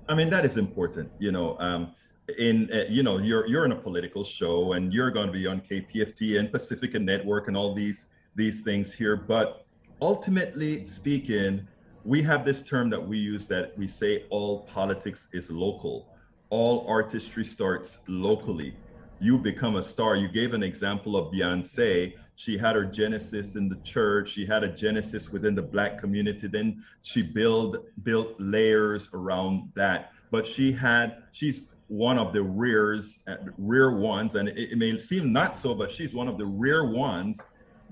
[0.08, 1.94] I mean that is important you know um
[2.38, 5.46] in uh, you know you're you're in a political show and you're going to be
[5.46, 9.64] on kpft and pacifica network and all these these things here but
[10.02, 11.66] ultimately speaking
[12.08, 16.08] we have this term that we use that we say all politics is local.
[16.48, 18.74] All artistry starts locally
[19.20, 20.16] you become a star.
[20.16, 22.14] You gave an example of Beyonce.
[22.36, 24.30] She had her genesis in the church.
[24.30, 26.46] She had a genesis within the black community.
[26.46, 30.12] Then she built built layers around that.
[30.30, 34.96] But she had she's one of the rears, uh, rare ones, and it, it may
[34.98, 37.40] seem not so, but she's one of the rare ones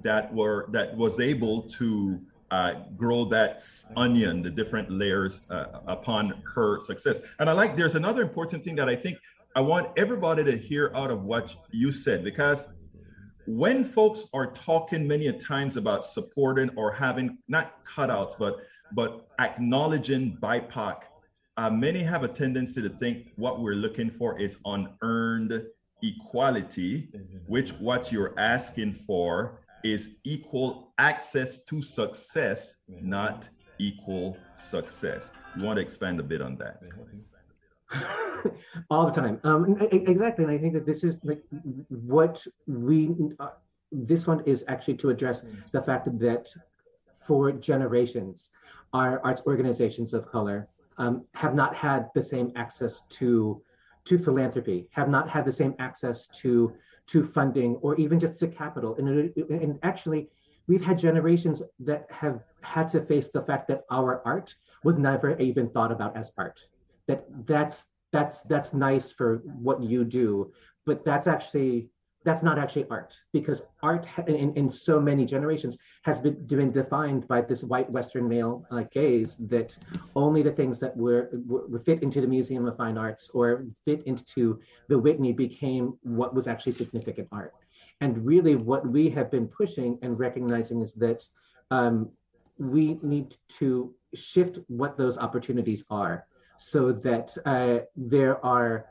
[0.03, 3.65] that were that was able to uh, grow that
[3.97, 7.19] onion, the different layers uh, upon her success.
[7.41, 9.19] And I like there's another important thing that I think
[9.57, 12.67] I want everybody to hear out of what you said because
[13.47, 18.59] when folks are talking many a times about supporting or having not cutouts, but
[18.93, 20.97] but acknowledging BIPOC,
[21.57, 25.65] uh, many have a tendency to think what we're looking for is unearned
[26.03, 27.09] equality,
[27.47, 35.31] which what you're asking for is equal access to success, not equal success.
[35.57, 36.83] You want to expand a bit on that?
[38.91, 39.41] all the time.
[39.45, 41.43] Um, exactly, and I think that this is like
[41.89, 43.15] what we.
[43.39, 43.51] Uh,
[43.93, 46.53] this one is actually to address the fact that
[47.27, 48.51] for generations,
[48.93, 50.69] our arts organizations of color
[50.99, 53.63] um, have not had the same access to
[54.05, 56.73] to philanthropy, have not had the same access to
[57.07, 58.97] to funding or even just to capital.
[58.97, 60.29] And, and actually,
[60.67, 65.39] we've had generations that have had to face the fact that our art was never
[65.39, 66.67] even thought about as art
[67.09, 70.53] that that's that's that's nice for what you do
[70.85, 71.89] but that's actually
[72.27, 77.27] that's not actually art because art in, in so many generations has been, been defined
[77.29, 79.79] by this white western male uh, gaze that
[80.17, 84.03] only the things that were, were fit into the museum of fine arts or fit
[84.07, 87.55] into the whitney became what was actually significant art.
[88.01, 91.23] And really what we have been pushing and recognizing is that
[91.71, 92.11] um,
[92.59, 96.27] we need to shift what those opportunities are
[96.59, 98.87] so that uh, there are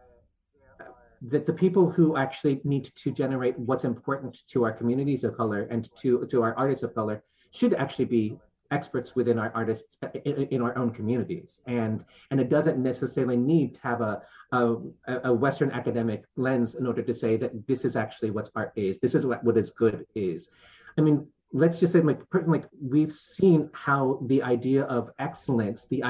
[1.22, 5.68] that the people who actually need to generate what's important to our communities of color
[5.72, 8.38] and to to our artists of color should actually be
[8.72, 11.62] experts within our artists in, in, our own communities.
[11.68, 14.78] And and it doesn't necessarily need to have a, a,
[15.26, 19.00] a western academic lens in order to say that this is actually what art is
[19.00, 20.50] this is what what is good is.
[20.98, 26.02] I mean let's just say like like we've seen how the idea of excellence the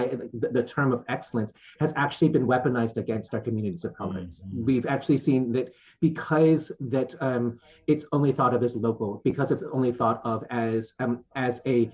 [0.52, 4.66] the term of excellence has actually been weaponized against our communities of color mm-hmm.
[4.66, 9.64] we've actually seen that because that um, it's only thought of as local because it's
[9.72, 11.92] only thought of as um, as a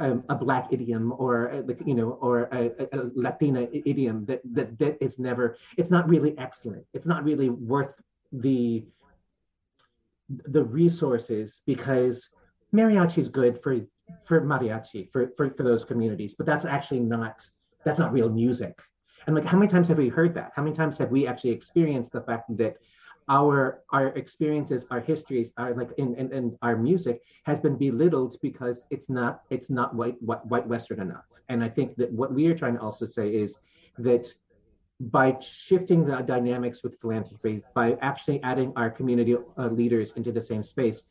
[0.00, 4.78] um, a black idiom or like you know or a, a, latina idiom that, that
[4.78, 8.00] that is never it's not really excellent it's not really worth
[8.32, 8.84] the
[10.28, 12.30] the resources because
[12.74, 13.78] mariachi is good for
[14.24, 17.40] for mariachi for, for for those communities but that's actually not
[17.84, 18.80] that's not real music.
[19.26, 20.52] And like how many times have we heard that?
[20.54, 22.76] How many times have we actually experienced the fact that
[23.28, 28.36] our our experiences our histories our like in, in, in our music has been belittled
[28.42, 31.24] because it's not it's not white, white white western enough?
[31.48, 33.58] And i think that what we are trying to also say is
[33.98, 34.32] that
[35.00, 40.42] by shifting the dynamics with philanthropy by actually adding our community uh, leaders into the
[40.42, 41.04] same space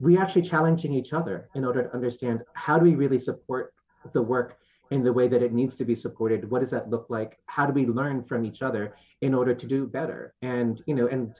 [0.00, 3.74] we actually challenging each other in order to understand how do we really support
[4.12, 4.58] the work
[4.90, 6.50] in the way that it needs to be supported?
[6.50, 7.38] What does that look like?
[7.46, 10.34] How do we learn from each other in order to do better?
[10.42, 11.38] And you know and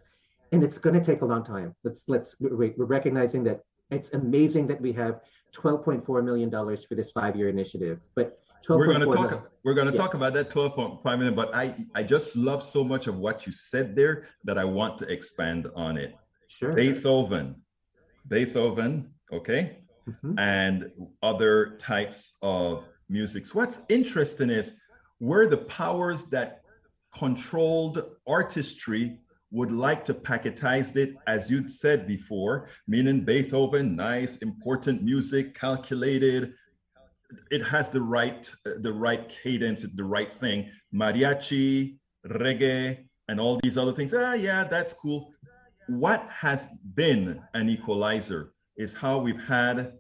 [0.53, 1.75] and it's going to take a long time.
[1.85, 5.21] Let's let's we're recognizing that it's amazing that we have
[5.55, 9.43] 12.4 million dollars for this five year initiative but we're going to talk million.
[9.65, 9.99] we're going to yeah.
[9.99, 13.53] talk about that 12.5 million but i i just love so much of what you
[13.53, 16.15] said there that i want to expand on it.
[16.49, 16.73] Sure.
[16.73, 17.57] Beethoven
[18.29, 20.39] beethoven okay mm-hmm.
[20.39, 20.91] and
[21.23, 23.47] other types of music.
[23.47, 24.73] So what's interesting is
[25.19, 26.63] where the powers that
[27.17, 29.19] controlled artistry
[29.51, 36.53] would like to packetize it, as you'd said before, meaning Beethoven, nice, important music, calculated.
[37.51, 40.71] It has the right, the right cadence, the right thing.
[40.95, 44.13] Mariachi, reggae, and all these other things.
[44.15, 45.33] Ah, yeah, that's cool.
[45.89, 49.95] What has been an equalizer is how we've had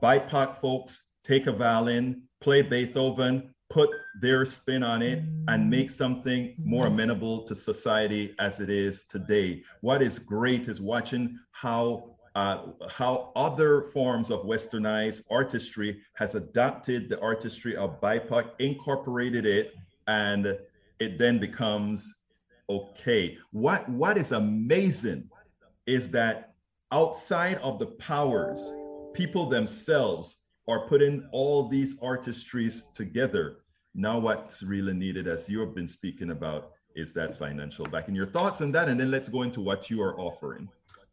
[0.00, 6.54] BIPOC folks take a violin, play Beethoven, put their spin on it, and make something
[6.64, 9.64] more amenable to society as it is today.
[9.80, 17.08] What is great is watching how uh, how other forms of westernized artistry has adopted
[17.08, 19.74] the artistry of BIPOC, incorporated it,
[20.06, 20.56] and
[21.00, 22.14] it then becomes
[22.70, 23.36] okay.
[23.50, 25.28] What what is amazing
[25.86, 26.54] is that
[26.90, 28.72] outside of the powers,
[29.12, 30.36] people themselves
[30.68, 33.58] are putting all these artistries together.
[33.94, 38.14] Now, what's really needed, as you've been speaking about, is that financial backing.
[38.14, 40.68] Your thoughts on that, and then let's go into what you are offering.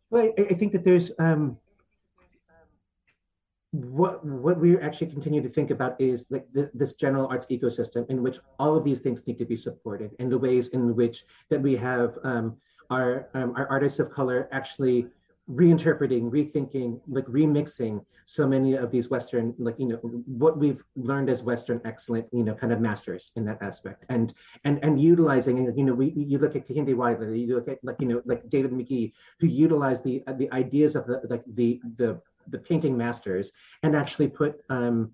[0.10, 1.58] Well, I, think that there's um,
[3.72, 8.24] what what we actually continue to think about is like this general arts ecosystem in
[8.24, 11.62] which all of these things need to be supported, and the ways in which that
[11.62, 12.58] we have um,
[12.90, 15.08] our um, artists of color actually
[15.50, 21.30] reinterpreting, rethinking, like remixing so many of these Western, like you know, what we've learned
[21.30, 25.58] as Western excellent, you know, kind of masters in that aspect, and and and utilizing,
[25.58, 28.22] and you know, we you look at Kehinde Wiley, you look at like you know,
[28.26, 32.96] like David McGee, who utilized the the ideas of the like the the the painting
[32.96, 33.52] masters
[33.84, 35.12] and actually put um,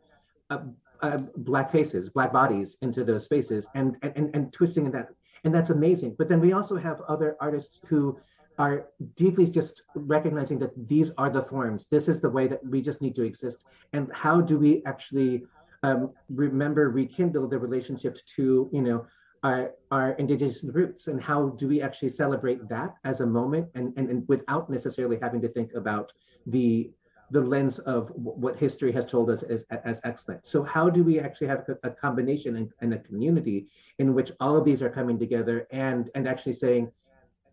[0.49, 0.59] uh,
[1.01, 5.09] uh, black faces, black bodies into those spaces, and and and twisting that,
[5.45, 6.15] and that's amazing.
[6.17, 8.19] But then we also have other artists who
[8.57, 11.87] are deeply just recognizing that these are the forms.
[11.89, 13.63] This is the way that we just need to exist.
[13.93, 15.45] And how do we actually
[15.83, 19.05] um, remember, rekindle the relationships to, you know,
[19.43, 23.93] our, our indigenous roots and how do we actually celebrate that as a moment and,
[23.95, 26.11] and, and without necessarily having to think about
[26.47, 26.89] the
[27.31, 30.45] the lens of what history has told us as, as excellent.
[30.45, 34.55] So how do we actually have a, combination and, and, a community in which all
[34.55, 36.91] of these are coming together and, and actually saying,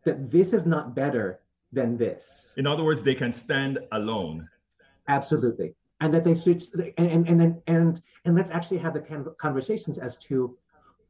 [0.05, 1.41] that this is not better
[1.73, 2.55] than this.
[2.57, 4.49] In other words, they can stand alone.
[5.09, 5.75] Absolutely.
[6.01, 6.63] And that they should,
[6.99, 10.57] and, and, and then, and, and let's actually have the conversations as to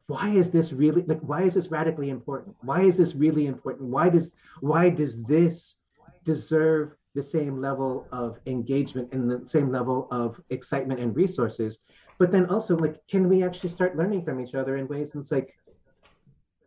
[0.06, 2.54] why is this really, like, why is this radically important?
[2.60, 3.88] Why is this really important?
[3.88, 5.76] Why does, why does this
[6.24, 11.78] deserve the same level of engagement and the same level of excitement and resources?
[12.18, 15.14] But then also, like, can we actually start learning from each other in ways?
[15.14, 15.54] And it's like,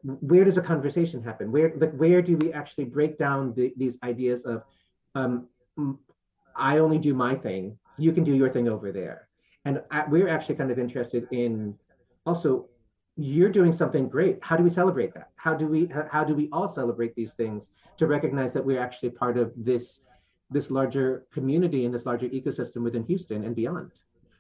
[0.04, 1.52] where does a conversation happen?
[1.52, 4.64] Where like where do we actually break down the, these ideas of
[5.16, 5.48] um,
[6.56, 9.28] I only do my thing, you can do your thing over there,
[9.66, 11.76] and I, we're actually kind of interested in
[12.26, 12.68] also
[13.18, 14.40] you're doing something great.
[14.42, 15.30] How do we celebrate that?
[15.38, 19.10] How do we how do we all celebrate these things to recognize that we're actually
[19.10, 20.02] part of this
[20.50, 23.92] this larger community and this larger ecosystem within Houston and beyond?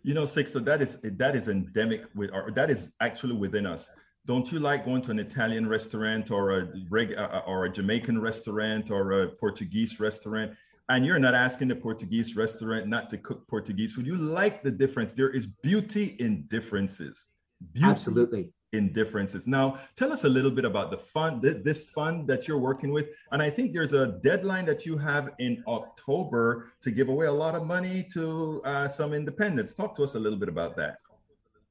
[0.03, 3.89] You know, Sixto, that is that is endemic with or that is actually within us.
[4.25, 8.19] Don't you like going to an Italian restaurant or a reg, uh, or a Jamaican
[8.19, 10.53] restaurant or a Portuguese restaurant?
[10.89, 14.05] And you're not asking the Portuguese restaurant not to cook Portuguese food.
[14.05, 15.13] You like the difference.
[15.13, 17.25] There is beauty in differences.
[17.73, 19.47] Beauty Absolutely in differences.
[19.47, 23.07] Now, tell us a little bit about the fund, this fund that you're working with.
[23.31, 27.33] And I think there's a deadline that you have in October to give away a
[27.33, 29.73] lot of money to uh, some independents.
[29.73, 30.97] Talk to us a little bit about that.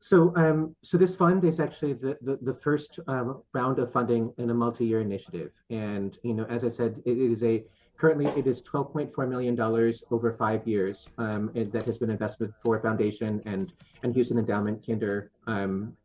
[0.00, 4.34] So, um, so this fund is actually the the, the first um, round of funding
[4.36, 7.64] in a multi-year initiative, and you know, as I said, it, it is a
[7.96, 12.78] currently it is 12.4 million dollars over five years um, that has been invested for
[12.80, 15.96] Foundation and and Houston Endowment, Kinder, um,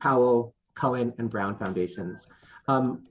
[0.00, 2.28] Powell, Cullen, and Brown foundations.
[2.68, 3.06] Um,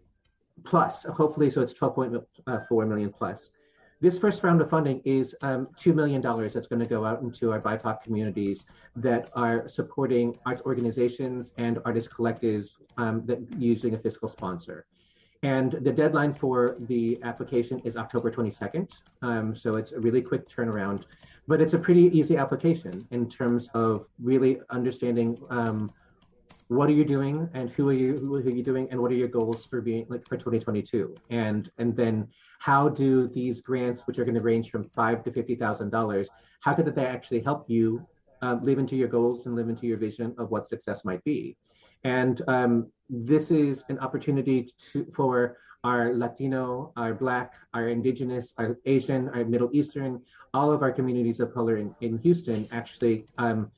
[0.63, 3.51] plus, hopefully, so it's 12.4 million plus.
[4.01, 7.53] This first round of funding is um, $2 million that's going to go out into
[7.53, 8.65] our BIPOC communities
[8.97, 14.85] that are supporting arts organizations and artist collectives um, that using a fiscal sponsor.
[15.41, 18.91] And the deadline for the application is October 22nd.
[19.21, 21.05] Um, so it's a really quick turnaround,
[21.47, 25.93] but it's a pretty easy application in terms of really understanding um,
[26.73, 29.15] what are you doing and who are you who are you doing and what are
[29.15, 32.27] your goals for being like for 2022 and and then
[32.59, 36.29] how do these grants which are going to range from five to fifty thousand dollars
[36.61, 38.05] how could they actually help you
[38.43, 41.55] um, live into your goals and live into your vision of what success might be?
[42.03, 48.77] And um, this is an opportunity to for our Latino, our Black, our Indigenous, our
[48.85, 50.21] Asian, our Middle Eastern,
[50.53, 53.71] all of our communities of color in, in Houston actually um,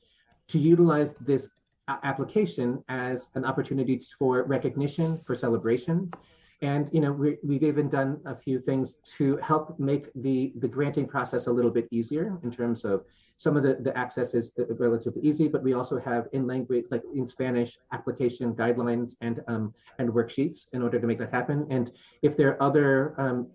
[0.48, 1.48] to utilize this
[1.88, 6.10] application as an opportunity for recognition, for celebration.
[6.62, 10.68] And you know, we, we've even done a few things to help make the, the
[10.68, 13.04] granting process a little bit easier in terms of
[13.36, 17.02] some of the, the access is relatively easy, but we also have in language, like
[17.14, 21.66] in Spanish, application guidelines and um, and worksheets in order to make that happen.
[21.68, 23.48] And if there are other um,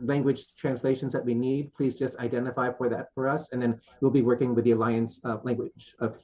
[0.00, 3.52] language translations that we need, please just identify for that for us.
[3.52, 6.16] And then we'll be working with the Alliance of Language of,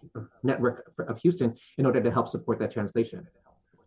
[0.42, 3.26] Network of Houston in order to help support that translation.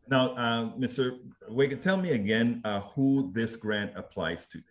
[0.08, 1.18] Now, uh, Mr.
[1.50, 4.62] Wagan, tell me again uh, who this grant applies to.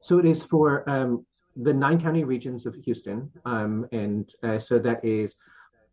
[0.00, 1.24] So it is for um,
[1.56, 3.30] the nine county regions of Houston.
[3.44, 5.36] Um, and uh, so that is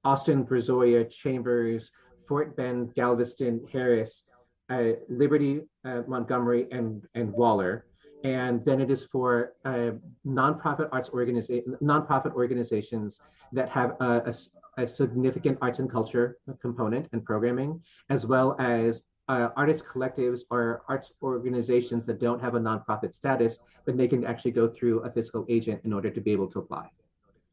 [0.03, 1.91] Austin, Brazoria, Chambers,
[2.27, 4.23] Fort Bend, Galveston, Harris,
[4.69, 7.85] uh, Liberty, uh, Montgomery, and, and Waller
[8.25, 9.91] and then it is for uh,
[10.25, 13.21] nonprofit arts organization, nonprofit organizations
[13.51, 19.03] that have a, a, a, significant arts and culture component and programming, as well as
[19.29, 24.25] uh, artist collectives or arts organizations that don't have a nonprofit status, but they can
[24.25, 26.89] actually go through a fiscal agent in order to be able to apply.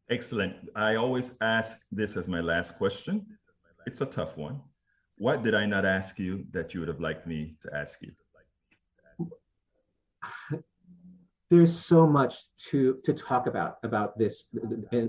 [0.08, 0.54] Excellent.
[0.74, 3.26] I always ask this as my last question.
[3.86, 4.62] It's a tough one.
[5.18, 8.12] What did I not ask you that you would have liked me to ask you?
[11.50, 14.44] there's so much to to talk about about this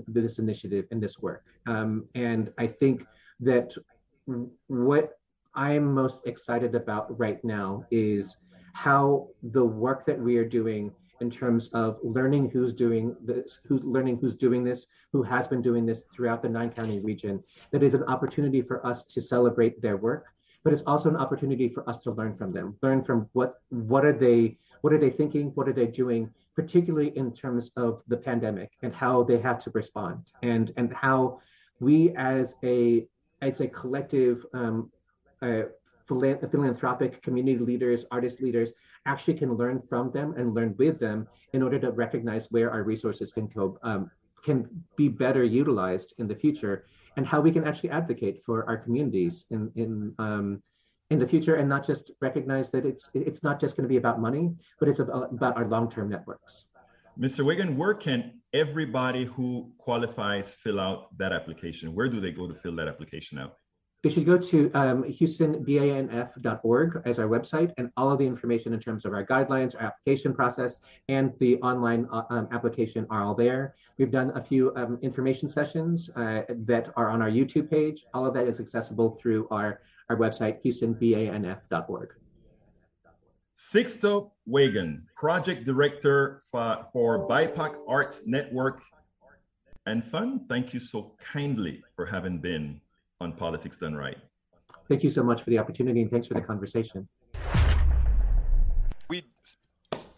[0.06, 1.44] this initiative and this work.
[1.66, 3.06] Um, and i think
[3.40, 3.74] that
[4.66, 5.18] what
[5.54, 8.36] i'm most excited about right now is
[8.74, 13.82] how the work that we are doing in terms of learning who's doing this who's
[13.82, 17.82] learning who's doing this who has been doing this throughout the nine county region that
[17.82, 20.26] is an opportunity for us to celebrate their work
[20.64, 24.04] but it's also an opportunity for us to learn from them learn from what what
[24.04, 25.46] are they what are they thinking?
[25.54, 26.28] What are they doing?
[26.54, 31.40] Particularly in terms of the pandemic and how they had to respond, and and how
[31.80, 33.06] we as a
[33.40, 34.90] as a collective um,
[35.40, 35.62] uh,
[36.06, 38.74] philanthropic community leaders, artist leaders,
[39.06, 42.82] actually can learn from them and learn with them in order to recognize where our
[42.82, 44.10] resources can go, um,
[44.44, 46.84] can be better utilized in the future,
[47.16, 50.62] and how we can actually advocate for our communities in in um,
[51.14, 53.96] in the future and not just recognize that it's it's not just going to be
[53.96, 56.66] about money, but it's about, about our long-term networks.
[57.18, 57.44] Mr.
[57.44, 61.94] Wagan, where can everybody who qualifies fill out that application?
[61.94, 63.54] Where do they go to fill that application out?
[64.02, 68.80] They should go to um, houstonbanf.org as our website, and all of the information in
[68.80, 70.76] terms of our guidelines, our application process,
[71.08, 73.74] and the online uh, um, application are all there.
[73.96, 78.04] We've done a few um, information sessions uh, that are on our YouTube page.
[78.12, 82.08] All of that is accessible through our our website, houstonbanf.org.
[83.56, 88.82] Sixto Wagan, Project Director for, for BIPOC Arts Network
[89.86, 90.42] and Fund.
[90.48, 92.80] Thank you so kindly for having been
[93.20, 94.18] on Politics Done Right.
[94.88, 97.08] Thank you so much for the opportunity and thanks for the conversation.
[99.08, 99.22] We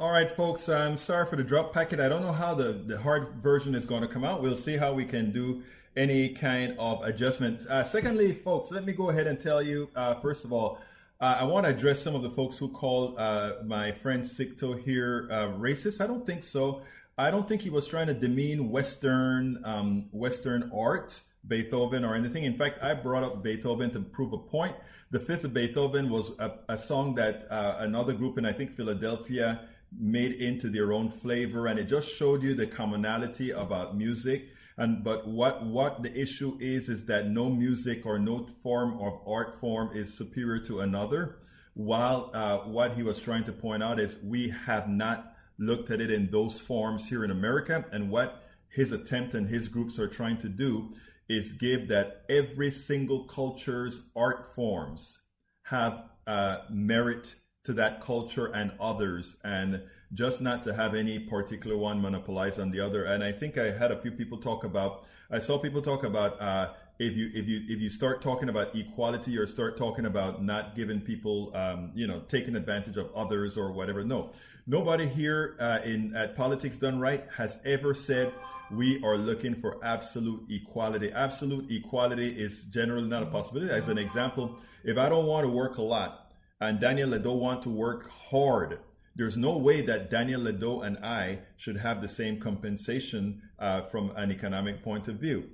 [0.01, 0.69] all right, folks.
[0.69, 2.01] I'm sorry for the drop packet.
[2.01, 4.43] I don't know how the, the hard version is going to come out.
[4.43, 5.63] We'll see how we can do
[5.97, 7.67] any kind of adjustment.
[7.67, 10.79] Uh, secondly, folks, let me go ahead and tell you, uh, first of all,
[11.21, 14.79] uh, I want to address some of the folks who called uh, my friend Sixto
[14.79, 16.03] here uh, racist.
[16.03, 16.83] I don't think so.
[17.17, 21.19] I don't think he was trying to demean Western um, Western art,
[21.49, 22.45] Beethoven, or anything.
[22.45, 24.77] In fact, I brought up Beethoven to prove a point.
[25.11, 28.73] The Fifth of Beethoven was a, a song that uh, another group in I think
[28.73, 29.61] Philadelphia
[29.99, 34.51] made into their own flavor, and it just showed you the commonality about music.
[34.79, 39.21] And but what what the issue is is that no music or no form of
[39.27, 41.39] art form is superior to another.
[41.75, 46.01] While uh, what he was trying to point out is we have not looked at
[46.01, 50.09] it in those forms here in America, and what his attempt and his groups are
[50.09, 50.95] trying to do
[51.29, 55.21] is give that every single culture's art forms
[55.63, 59.83] have uh, merit to that culture and others, and
[60.15, 63.05] just not to have any particular one monopolize on the other.
[63.05, 65.05] And I think I had a few people talk about.
[65.31, 68.75] I saw people talk about uh, if you if you if you start talking about
[68.75, 73.59] equality or start talking about not giving people um, you know taking advantage of others
[73.59, 74.05] or whatever.
[74.05, 74.31] No,
[74.67, 78.33] nobody here uh, in at Politics Done Right has ever said
[78.71, 81.13] we are looking for absolute equality.
[81.13, 83.73] Absolute equality is generally not a possibility.
[83.73, 86.27] As an example, if I don't want to work a lot
[86.61, 88.79] and Daniel i don't want to work hard,
[89.17, 94.13] there's no way that Daniel Ledo and I should have the same compensation uh, from
[94.15, 95.45] an economic point of view.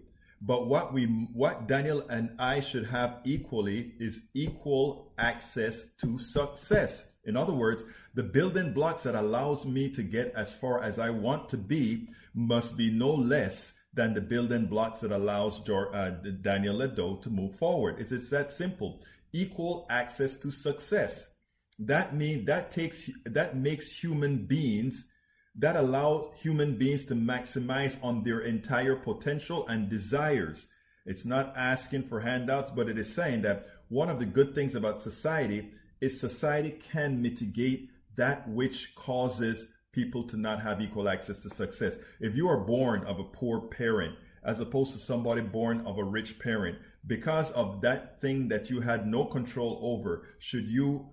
[0.41, 7.09] But what we, what Daniel and I should have equally is equal access to success.
[7.25, 7.85] In other words,
[8.15, 12.09] the building blocks that allows me to get as far as I want to be
[12.35, 16.11] must be no less than the building blocks that allows uh,
[16.41, 17.97] Daniel Ledo to move forward.
[18.01, 19.01] It's, it's that simple.
[19.33, 21.29] Equal access to success.
[21.87, 25.05] That means that takes that makes human beings
[25.57, 30.67] that allows human beings to maximize on their entire potential and desires.
[31.05, 34.75] It's not asking for handouts, but it is saying that one of the good things
[34.75, 41.43] about society is society can mitigate that which causes people to not have equal access
[41.43, 41.97] to success.
[42.21, 46.05] If you are born of a poor parent, as opposed to somebody born of a
[46.05, 51.09] rich parent, because of that thing that you had no control over, should you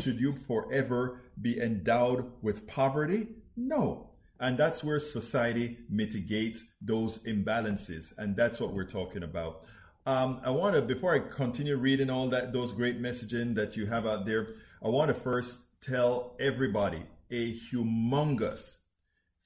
[0.00, 3.28] should you forever be endowed with poverty?
[3.56, 4.10] No.
[4.40, 9.64] And that's where society mitigates those imbalances, and that's what we're talking about.
[10.06, 13.86] Um, I want to, before I continue reading all that, those great messaging that you
[13.86, 18.78] have out there, I want to first tell everybody a humongous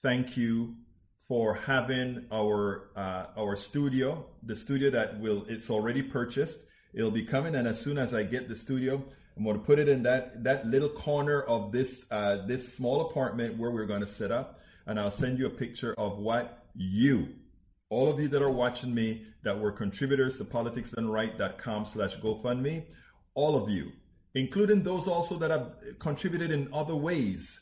[0.03, 0.77] thank you
[1.29, 6.61] for having our uh, our studio, the studio that will it's already purchased.
[6.95, 9.05] It'll be coming, and as soon as I get the studio,
[9.37, 13.03] I'm going to put it in that that little corner of this uh, this small
[13.03, 16.65] apartment where we're going to set up, and I'll send you a picture of what
[16.75, 17.29] you,
[17.91, 22.85] all of you that are watching me, that were contributors to politicsdoneright.com slash GoFundMe,
[23.35, 23.93] all of you,
[24.35, 27.61] including those also that have contributed in other ways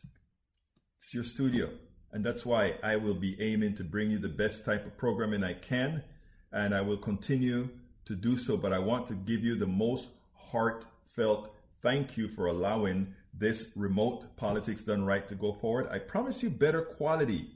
[0.99, 1.71] it's your studio.
[2.17, 5.45] And that's why I will be aiming to bring you the best type of programming
[5.45, 6.03] I can.
[6.51, 7.69] And I will continue
[8.07, 8.57] to do so.
[8.57, 14.35] But I want to give you the most heartfelt thank you for allowing this remote
[14.39, 15.89] politics done right to go forward.
[15.91, 17.51] I promise you better quality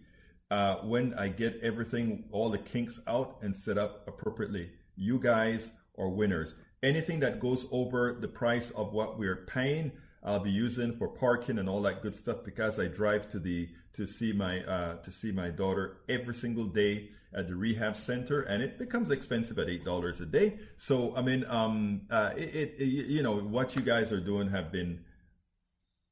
[0.51, 4.73] uh, when I get everything, all the kinks out and set up appropriately.
[4.95, 6.55] You guys are winners.
[6.83, 9.93] Anything that goes over the price of what we're paying,
[10.23, 13.71] I'll be using for parking and all that good stuff because I drive to the
[13.95, 18.43] to see my uh, to see my daughter every single day at the rehab center,
[18.43, 20.59] and it becomes expensive at eight dollars a day.
[20.77, 24.73] So I mean, um, uh, it, it, you know what you guys are doing have
[24.73, 25.05] been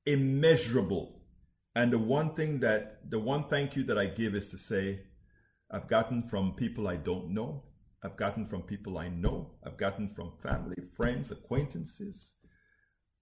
[0.07, 1.15] immeasurable.
[1.75, 5.01] And the one thing that the one thank you that I give is to say,
[5.71, 7.65] I've gotten from people I don't know.
[8.03, 9.53] I've gotten from people I know.
[9.65, 12.35] I've gotten from family, friends, acquaintances.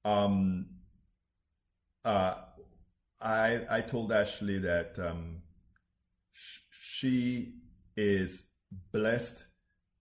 [0.04, 0.66] Um,
[2.04, 2.34] uh,
[3.20, 5.42] I I told Ashley that um,
[6.32, 7.54] sh- she
[7.96, 8.42] is
[8.92, 9.44] blessed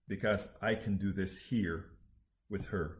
[0.08, 1.86] because I can do this here
[2.50, 2.98] with her.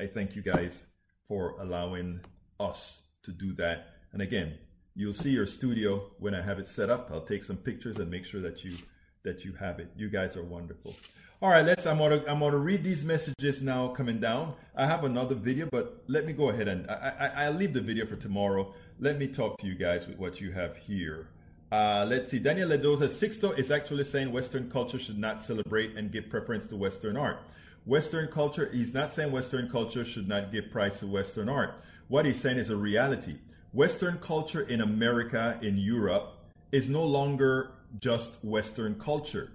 [0.00, 0.82] I thank you guys
[1.26, 2.20] for allowing
[2.60, 3.88] us to do that.
[4.12, 4.58] And again,
[4.94, 7.10] you'll see your studio when I have it set up.
[7.12, 8.76] I'll take some pictures and make sure that you
[9.24, 9.90] that you have it.
[9.96, 10.94] You guys are wonderful.
[11.40, 11.86] All right, let's.
[11.86, 14.54] I'm gonna I'm gonna read these messages now coming down.
[14.74, 17.80] I have another video, but let me go ahead and I, I I'll leave the
[17.80, 18.74] video for tomorrow.
[19.00, 21.28] Let me talk to you guys with what you have here.
[21.70, 22.40] Uh, let's see.
[22.40, 26.76] Daniel Ledoza, Sixto is actually saying Western culture should not celebrate and give preference to
[26.76, 27.38] Western art.
[27.86, 31.74] Western culture, he's not saying Western culture should not give price to Western art.
[32.08, 33.36] What he's saying is a reality.
[33.72, 36.32] Western culture in America, in Europe,
[36.72, 37.70] is no longer
[38.00, 39.52] just Western culture.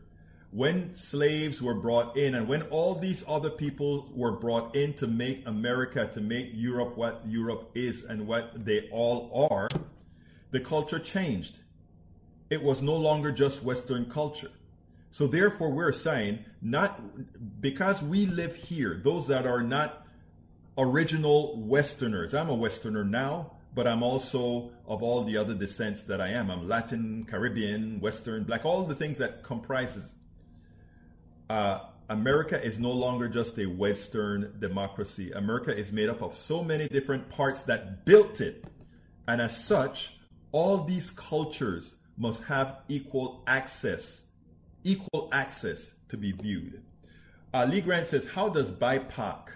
[0.54, 5.08] When slaves were brought in and when all these other people were brought in to
[5.08, 9.68] make America, to make Europe what Europe is and what they all are,
[10.51, 11.60] the culture changed
[12.54, 14.51] it was no longer just Western culture.
[15.10, 17.01] So therefore, we're saying not
[17.62, 20.06] because we live here, those that are not
[20.78, 22.36] original Westerners.
[22.36, 26.51] I'm a Westerner now, but I'm also of all the other descents that I am.
[26.51, 30.14] I'm Latin, Caribbean, Western, Black, all the things that comprises.
[31.50, 31.80] Uh,
[32.10, 35.32] America is no longer just a Western democracy.
[35.32, 38.66] America is made up of so many different parts that built it.
[39.28, 40.18] And as such,
[40.52, 44.22] all these cultures must have equal access,
[44.84, 46.82] equal access to be viewed.
[47.54, 49.48] Uh, Lee Grant says, how does BIPOC,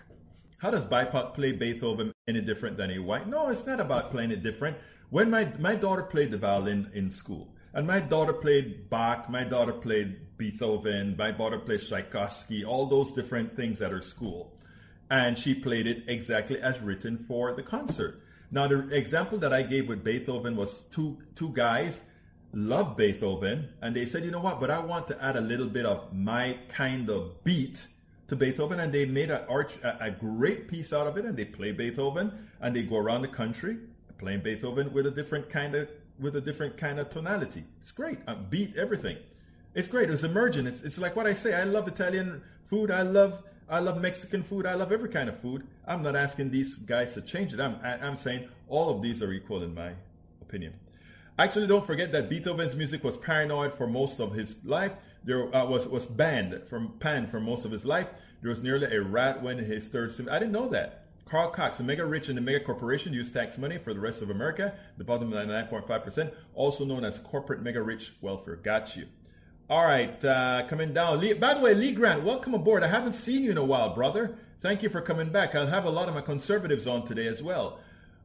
[0.59, 3.27] how does BIPOC play Beethoven any different than a white?
[3.27, 4.77] No, it's not about playing it different.
[5.09, 9.43] When my, my daughter played the violin in school, and my daughter played Bach, my
[9.43, 14.53] daughter played Beethoven, my daughter played Tchaikovsky, all those different things at her school.
[15.09, 18.21] And she played it exactly as written for the concert.
[18.51, 21.99] Now, the example that I gave with Beethoven was two, two guys
[22.53, 25.67] love Beethoven, and they said, you know what, but I want to add a little
[25.67, 27.85] bit of my kind of beat
[28.29, 31.37] to Beethoven, and they made a, arch, a, a great piece out of it, and
[31.37, 33.77] they play Beethoven, and they go around the country
[34.17, 37.63] playing Beethoven with a different kind of with a different kind of tonality.
[37.79, 38.17] It's great.
[38.27, 39.17] Uh, beat everything.
[39.77, 40.09] It's great.
[40.09, 40.67] It's emergent.
[40.67, 41.53] It's, it's like what I say.
[41.53, 42.89] I love Italian food.
[42.89, 44.65] I love I love Mexican food.
[44.65, 45.67] I love every kind of food.
[45.85, 47.59] I'm not asking these guys to change it.
[47.59, 49.91] I'm I'm saying all of these are equal in my
[50.41, 50.73] opinion.
[51.37, 54.93] Actually, don't forget that Beethoven's music was paranoid for most of his life.
[55.23, 58.07] There uh, was was banned from panned for most of his life.
[58.41, 60.35] There was nearly a rat when his third symphony.
[60.35, 61.03] I didn't know that.
[61.25, 64.23] Carl Cox, a mega rich and a mega corporation, used tax money for the rest
[64.23, 64.73] of America.
[64.97, 68.55] The bottom 99.5%, also known as corporate mega rich welfare.
[68.55, 69.05] Got you.
[69.69, 71.19] All right, uh, coming down.
[71.19, 72.83] Lee, by the way, Lee Grant, welcome aboard.
[72.83, 74.37] I haven't seen you in a while, brother.
[74.61, 75.55] Thank you for coming back.
[75.55, 77.77] I'll have a lot of my conservatives on today as well.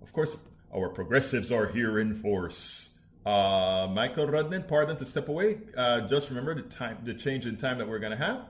[0.02, 0.36] Of course,
[0.72, 2.90] our progressives are here in force.
[3.26, 5.58] Uh, Michael Rudnin, pardon to step away.
[5.76, 8.42] Uh, just remember the time, the change in time that we're to have.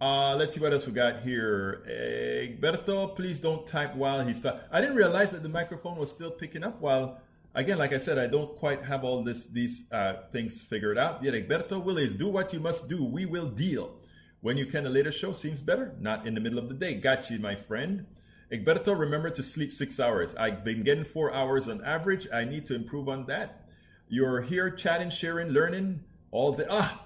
[0.00, 1.82] Uh, let's see what else we got here.
[1.86, 4.58] Egberto, please don't type while he's talking.
[4.70, 7.20] I didn't realize that the microphone was still picking up while,
[7.54, 11.22] again, like I said, I don't quite have all this these uh, things figured out
[11.22, 11.34] yet.
[11.34, 13.04] Egberto Willies, do what you must do.
[13.04, 13.96] We will deal.
[14.40, 15.94] When you can, a later show seems better.
[16.00, 16.94] Not in the middle of the day.
[16.94, 18.06] Got you, my friend.
[18.50, 20.34] Egberto, remember to sleep six hours.
[20.34, 22.28] I've been getting four hours on average.
[22.32, 23.68] I need to improve on that.
[24.08, 26.00] You're here chatting, sharing, learning
[26.30, 27.02] all the ah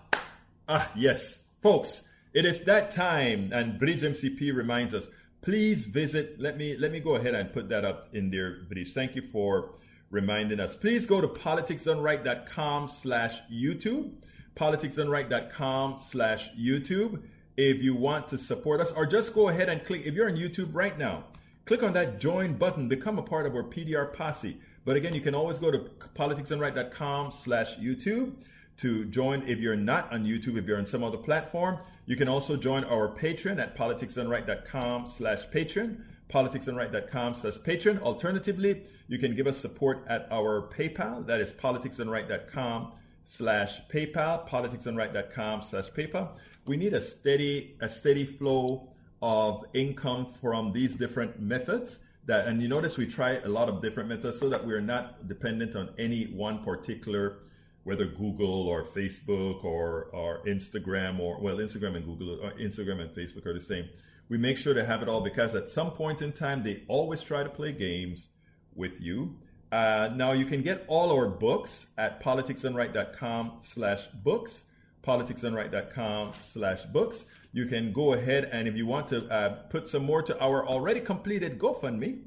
[0.69, 2.03] ah yes, folks.
[2.33, 5.07] It is that time, and Bridge MCP reminds us.
[5.41, 6.41] Please visit.
[6.41, 8.93] Let me let me go ahead and put that up in there, Bridge.
[8.93, 9.77] Thank you for
[10.11, 10.77] reminding us.
[10.77, 14.13] Please go to politicsdoneright.com slash YouTube,
[14.55, 17.23] politicsdoneright.com slash YouTube
[17.57, 20.05] if you want to support us, or just go ahead and click.
[20.05, 21.25] If you're on YouTube right now,
[21.65, 24.61] click on that join button, become a part of our PDR posse.
[24.85, 25.79] But again, you can always go to
[26.15, 28.35] politicsdoneright.com slash YouTube
[28.77, 31.79] to join if you're not on YouTube, if you're on some other platform.
[32.05, 38.01] You can also join our Patreon at politicsdoneright.com slash Patreon, politicsdoneright.com slash Patreon.
[38.03, 41.27] Alternatively, you can give us support at our PayPal.
[41.27, 42.93] That is politicsdoneright.com
[43.25, 46.31] slash PayPal, politicsdoneright.com slash PayPal.
[46.67, 48.89] We need a steady, a steady flow
[49.23, 53.81] of income from these different methods that and you notice we try a lot of
[53.81, 57.39] different methods so that we're not dependent on any one particular
[57.85, 63.11] whether Google or Facebook or, or Instagram or well Instagram and Google or Instagram and
[63.11, 63.89] Facebook are the same.
[64.29, 67.23] We make sure to have it all because at some point in time they always
[67.23, 68.29] try to play games
[68.75, 69.37] with you.
[69.73, 74.65] Uh, now you can get all our books at politicsdoneright.com slash books,
[75.03, 80.05] politicsdoneright.com slash books you can go ahead and if you want to uh, put some
[80.05, 82.21] more to our already completed GoFundMe,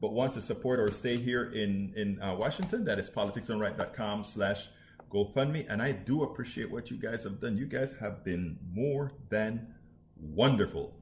[0.00, 4.66] but want to support or stay here in, in uh, Washington, that is politicsdoneright.com slash
[5.08, 5.66] GoFundMe.
[5.68, 7.56] And I do appreciate what you guys have done.
[7.56, 9.72] You guys have been more than
[10.16, 10.96] wonderful.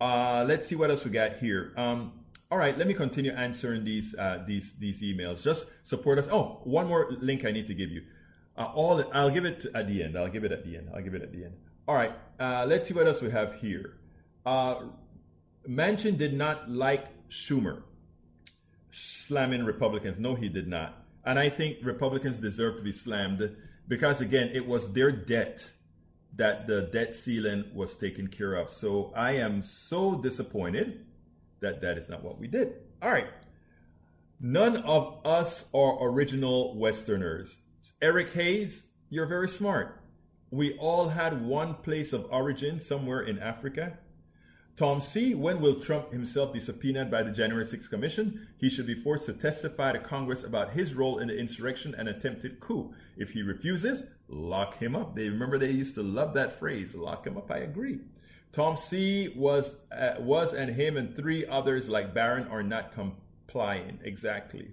[0.00, 1.72] Uh, let's see what else we got here.
[1.76, 2.12] Um,
[2.50, 5.42] all right, let me continue answering these uh, these these emails.
[5.42, 6.26] Just support us.
[6.30, 8.02] Oh, one more link I need to give you.
[8.56, 10.16] Uh, all I'll give it at the end.
[10.18, 10.90] I'll give it at the end.
[10.94, 11.54] I'll give it at the end.
[11.86, 13.98] All right, uh, let's see what else we have here.
[14.44, 14.86] Uh,
[15.68, 17.82] Manchin did not like Schumer
[18.92, 20.18] slamming Republicans.
[20.18, 21.04] No, he did not.
[21.24, 25.68] And I think Republicans deserve to be slammed because again, it was their debt
[26.36, 28.70] that the debt ceiling was taken care of.
[28.70, 31.04] So I am so disappointed
[31.60, 32.74] that that is not what we did.
[33.02, 33.28] All right.
[34.40, 37.58] None of us are original Westerners.
[38.00, 40.00] Eric Hayes, you're very smart.
[40.50, 43.98] We all had one place of origin somewhere in Africa.
[44.80, 48.48] Tom C., when will Trump himself be subpoenaed by the January 6th Commission?
[48.56, 52.08] He should be forced to testify to Congress about his role in the insurrection and
[52.08, 52.94] attempted coup.
[53.18, 55.14] If he refuses, lock him up.
[55.14, 57.50] They remember they used to love that phrase, lock him up.
[57.50, 57.98] I agree.
[58.52, 59.28] Tom C.
[59.36, 63.98] was uh, was and him and three others like Bannon are not complying.
[64.02, 64.70] Exactly.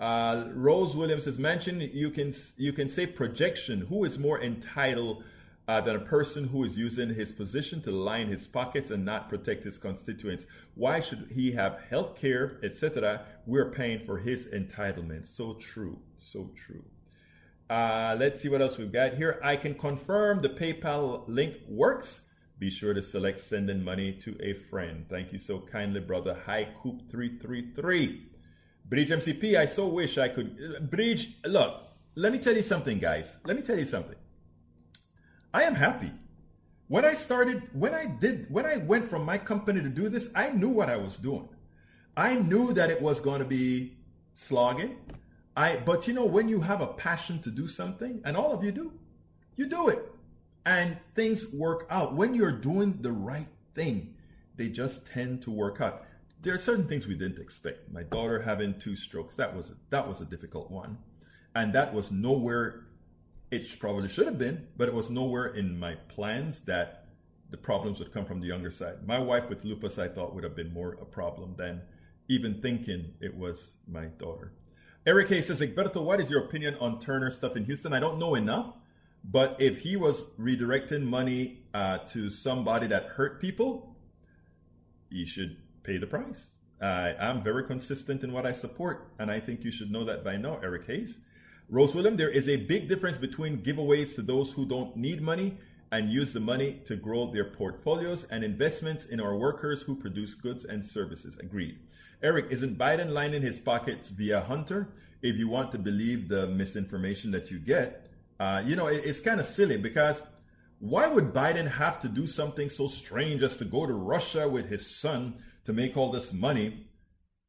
[0.00, 3.82] Uh, Rose Williams has mentioned you can you can say projection.
[3.82, 5.22] Who is more entitled
[5.68, 9.28] uh, than a person who is using his position to line his pockets and not
[9.28, 10.46] protect his constituents?
[10.74, 13.26] Why should he have health care, etc.?
[13.46, 15.26] We're paying for his entitlements.
[15.26, 15.98] So true.
[16.16, 16.84] So true.
[17.68, 19.38] Uh, let's see what else we've got here.
[19.44, 22.22] I can confirm the PayPal link works.
[22.58, 25.04] Be sure to select sending money to a friend.
[25.08, 26.42] Thank you so kindly, brother.
[26.46, 28.26] Hi, Coop 333.
[28.86, 30.90] Bridge MCP, I so wish I could.
[30.90, 31.82] Bridge, look,
[32.14, 33.36] let me tell you something, guys.
[33.44, 34.16] Let me tell you something.
[35.58, 36.12] I am happy.
[36.86, 40.28] When I started, when I did, when I went from my company to do this,
[40.32, 41.48] I knew what I was doing.
[42.16, 43.96] I knew that it was going to be
[44.34, 44.98] slogging.
[45.56, 48.62] I, but you know, when you have a passion to do something, and all of
[48.62, 48.92] you do,
[49.56, 50.00] you do it.
[50.64, 52.14] And things work out.
[52.14, 54.14] When you're doing the right thing,
[54.54, 56.04] they just tend to work out
[56.40, 57.90] there are certain things we didn't expect.
[57.90, 60.98] My daughter having two strokes, that was a, that was a difficult one.
[61.56, 62.84] And that was nowhere
[63.50, 67.06] it probably should have been, but it was nowhere in my plans that
[67.50, 69.06] the problems would come from the younger side.
[69.06, 71.80] My wife with lupus, I thought would have been more a problem than
[72.28, 74.52] even thinking it was my daughter.
[75.06, 77.94] Eric Hayes says, Egberto, what is your opinion on Turner stuff in Houston?
[77.94, 78.74] I don't know enough,
[79.24, 83.96] but if he was redirecting money uh, to somebody that hurt people,
[85.08, 86.50] he should pay the price.
[86.82, 90.22] Uh, I'm very consistent in what I support, and I think you should know that
[90.22, 91.18] by now, Eric Hayes.
[91.70, 95.58] Rose William, there is a big difference between giveaways to those who don't need money
[95.92, 100.34] and use the money to grow their portfolios and investments in our workers who produce
[100.34, 101.36] goods and services.
[101.36, 101.78] Agreed.
[102.22, 104.88] Eric, isn't Biden lining his pockets via Hunter?
[105.20, 108.08] If you want to believe the misinformation that you get,
[108.40, 110.22] uh, you know, it, it's kind of silly because
[110.78, 114.70] why would Biden have to do something so strange as to go to Russia with
[114.70, 115.34] his son
[115.66, 116.87] to make all this money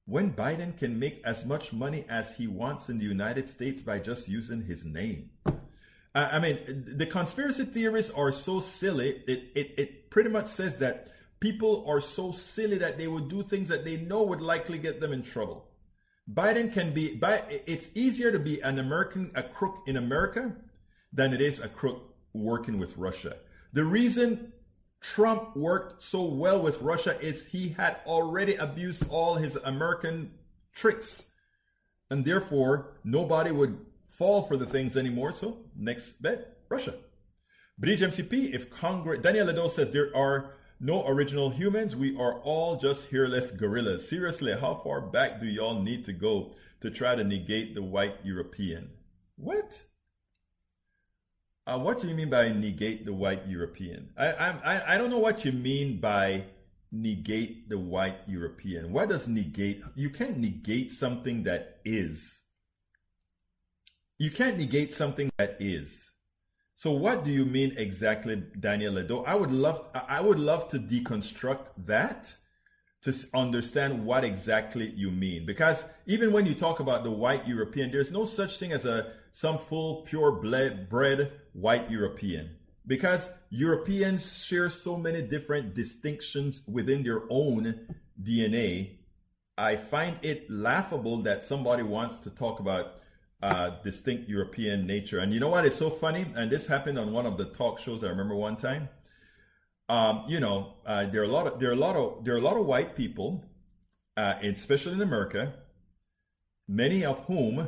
[0.09, 3.99] when Biden can make as much money as he wants in the United States by
[3.99, 5.29] just using his name.
[6.15, 6.57] I mean,
[6.97, 9.21] the conspiracy theories are so silly.
[9.27, 13.43] It, it, it pretty much says that people are so silly that they would do
[13.43, 15.67] things that they know would likely get them in trouble.
[16.31, 17.19] Biden can be,
[17.67, 20.55] it's easier to be an American, a crook in America
[21.13, 23.37] than it is a crook working with Russia.
[23.73, 24.53] The reason
[25.01, 30.31] Trump worked so well with Russia is he had already abused all his American
[30.73, 31.25] tricks.
[32.09, 35.31] And therefore, nobody would fall for the things anymore.
[35.31, 36.95] So, next bet, Russia.
[37.77, 41.95] Bridge MCP, if Congress, Daniel Ledo says there are no original humans.
[41.95, 44.09] We are all just hairless gorillas.
[44.09, 48.15] Seriously, how far back do y'all need to go to try to negate the white
[48.23, 48.89] European?
[49.37, 49.79] What?
[51.69, 54.09] Uh, what do you mean by negate the white European?
[54.17, 54.31] I,
[54.65, 56.45] I, I don't know what you mean by
[56.91, 58.91] negate the white European.
[58.91, 59.83] What does negate?
[59.93, 62.39] You can't negate something that is.
[64.17, 66.09] You can't negate something that is.
[66.75, 69.23] So what do you mean exactly, Daniel Ledo?
[69.27, 72.33] I would love, I would love to deconstruct that
[73.03, 75.45] to understand what exactly you mean.
[75.45, 79.13] Because even when you talk about the white European, there's no such thing as a
[79.31, 82.51] some full pure bred white European.
[82.85, 87.87] Because Europeans share so many different distinctions within their own
[88.21, 88.97] DNA,
[89.57, 92.95] I find it laughable that somebody wants to talk about
[93.41, 95.19] uh, distinct European nature.
[95.19, 95.65] And you know what?
[95.65, 96.25] It's so funny.
[96.35, 98.89] And this happened on one of the talk shows I remember one time
[99.89, 102.35] um, you know, uh, there are a lot of there are a lot of there
[102.35, 103.43] are a lot of white people,
[104.15, 105.53] uh, especially in America,
[106.67, 107.67] many of whom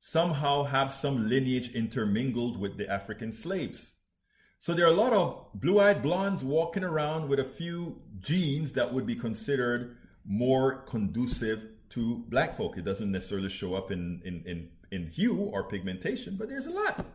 [0.00, 3.94] somehow have some lineage intermingled with the African slaves.
[4.60, 8.92] So there are a lot of blue-eyed blondes walking around with a few genes that
[8.92, 12.76] would be considered more conducive to black folk.
[12.76, 16.70] It doesn't necessarily show up in in in, in hue or pigmentation, but there's a
[16.70, 17.06] lot.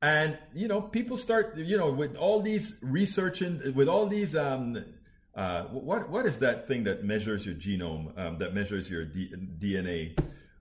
[0.00, 4.84] And you know, people start, you know, with all these researching, with all these, um,
[5.34, 9.32] uh, what what is that thing that measures your genome, um, that measures your D-
[9.58, 10.16] DNA?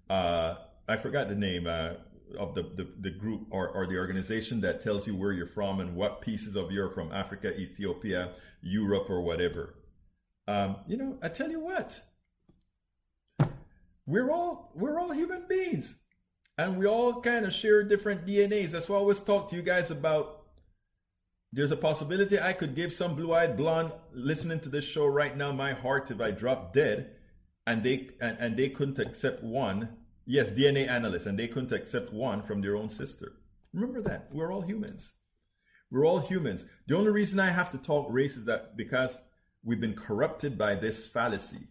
[0.10, 0.56] Uh,
[0.88, 1.68] I forgot the name.
[1.68, 1.94] Uh,
[2.38, 5.80] of the, the, the group or, or the organization that tells you where you're from
[5.80, 8.32] and what pieces of you're from Africa, Ethiopia,
[8.62, 9.76] Europe, or whatever.
[10.48, 12.02] Um, you know, I tell you what,
[14.06, 15.96] we're all we're all human beings,
[16.58, 18.72] and we all kind of share different DNAs.
[18.72, 20.42] That's why I always talk to you guys about.
[21.56, 25.52] There's a possibility I could give some blue-eyed blonde listening to this show right now
[25.52, 27.12] my heart if I drop dead,
[27.66, 29.90] and they and, and they couldn't accept one
[30.26, 33.34] Yes, DNA analysts, and they couldn't accept one from their own sister.
[33.74, 34.30] Remember that.
[34.32, 35.12] We're all humans.
[35.92, 36.66] We're all humans.
[36.88, 39.20] The only reason I have to talk race is that because
[39.64, 41.68] we've been corrupted by this fallacy.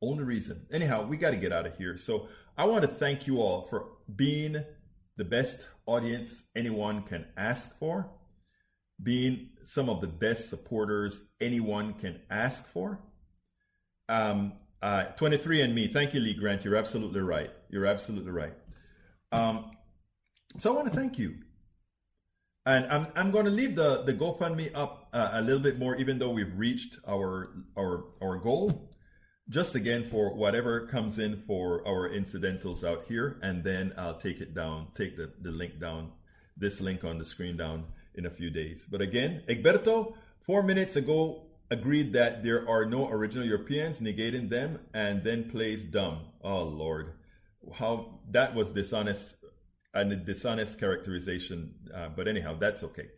[0.00, 0.66] Only reason.
[0.70, 1.96] Anyhow, we got to get out of here.
[1.96, 4.64] So I want to thank you all for being
[5.16, 8.08] the best audience anyone can ask for,
[9.02, 13.00] being some of the best supporters anyone can ask for.
[14.08, 15.92] Um, uh, 23andMe.
[15.92, 16.64] Thank you, Lee Grant.
[16.64, 17.50] You're absolutely right.
[17.70, 18.54] You're absolutely right.
[19.32, 19.72] Um,
[20.58, 21.34] so I want to thank you.
[22.64, 25.96] And I'm, I'm going to leave the, the GoFundMe up uh, a little bit more,
[25.96, 28.90] even though we've reached our, our, our goal.
[29.48, 33.40] Just again for whatever comes in for our incidentals out here.
[33.42, 36.12] And then I'll take it down, take the, the link down,
[36.58, 38.84] this link on the screen down in a few days.
[38.90, 40.14] But again, Egberto,
[40.44, 45.84] four minutes ago, agreed that there are no original Europeans, negating them, and then plays
[45.84, 46.20] dumb.
[46.42, 47.12] Oh Lord,
[47.74, 49.34] how that was dishonest
[49.94, 51.74] and a dishonest characterization.
[51.94, 53.08] Uh, but anyhow, that's okay.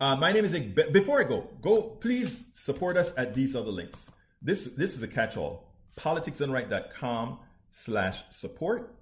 [0.00, 0.52] Uh, my name is
[0.90, 4.06] before I go, go please support us at these other links.
[4.40, 5.68] This this is a catch-all.
[5.96, 7.38] Politicsdoneright.com
[7.70, 8.94] slash support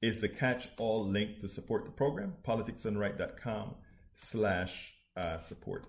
[0.00, 2.34] is the catch-all link to support the program.
[2.46, 3.74] Politicsdoneright.com
[4.14, 5.86] slash uh, support.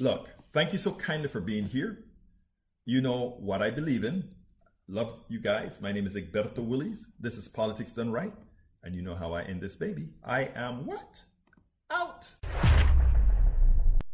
[0.00, 1.98] Look, thank you so kindly for being here.
[2.86, 4.24] You know what I believe in.
[4.88, 5.78] Love you guys.
[5.82, 7.04] My name is Egberto Willies.
[7.20, 8.32] This is Politics Done Right.
[8.82, 10.08] And you know how I end this baby.
[10.24, 11.20] I am what?
[11.90, 12.26] Out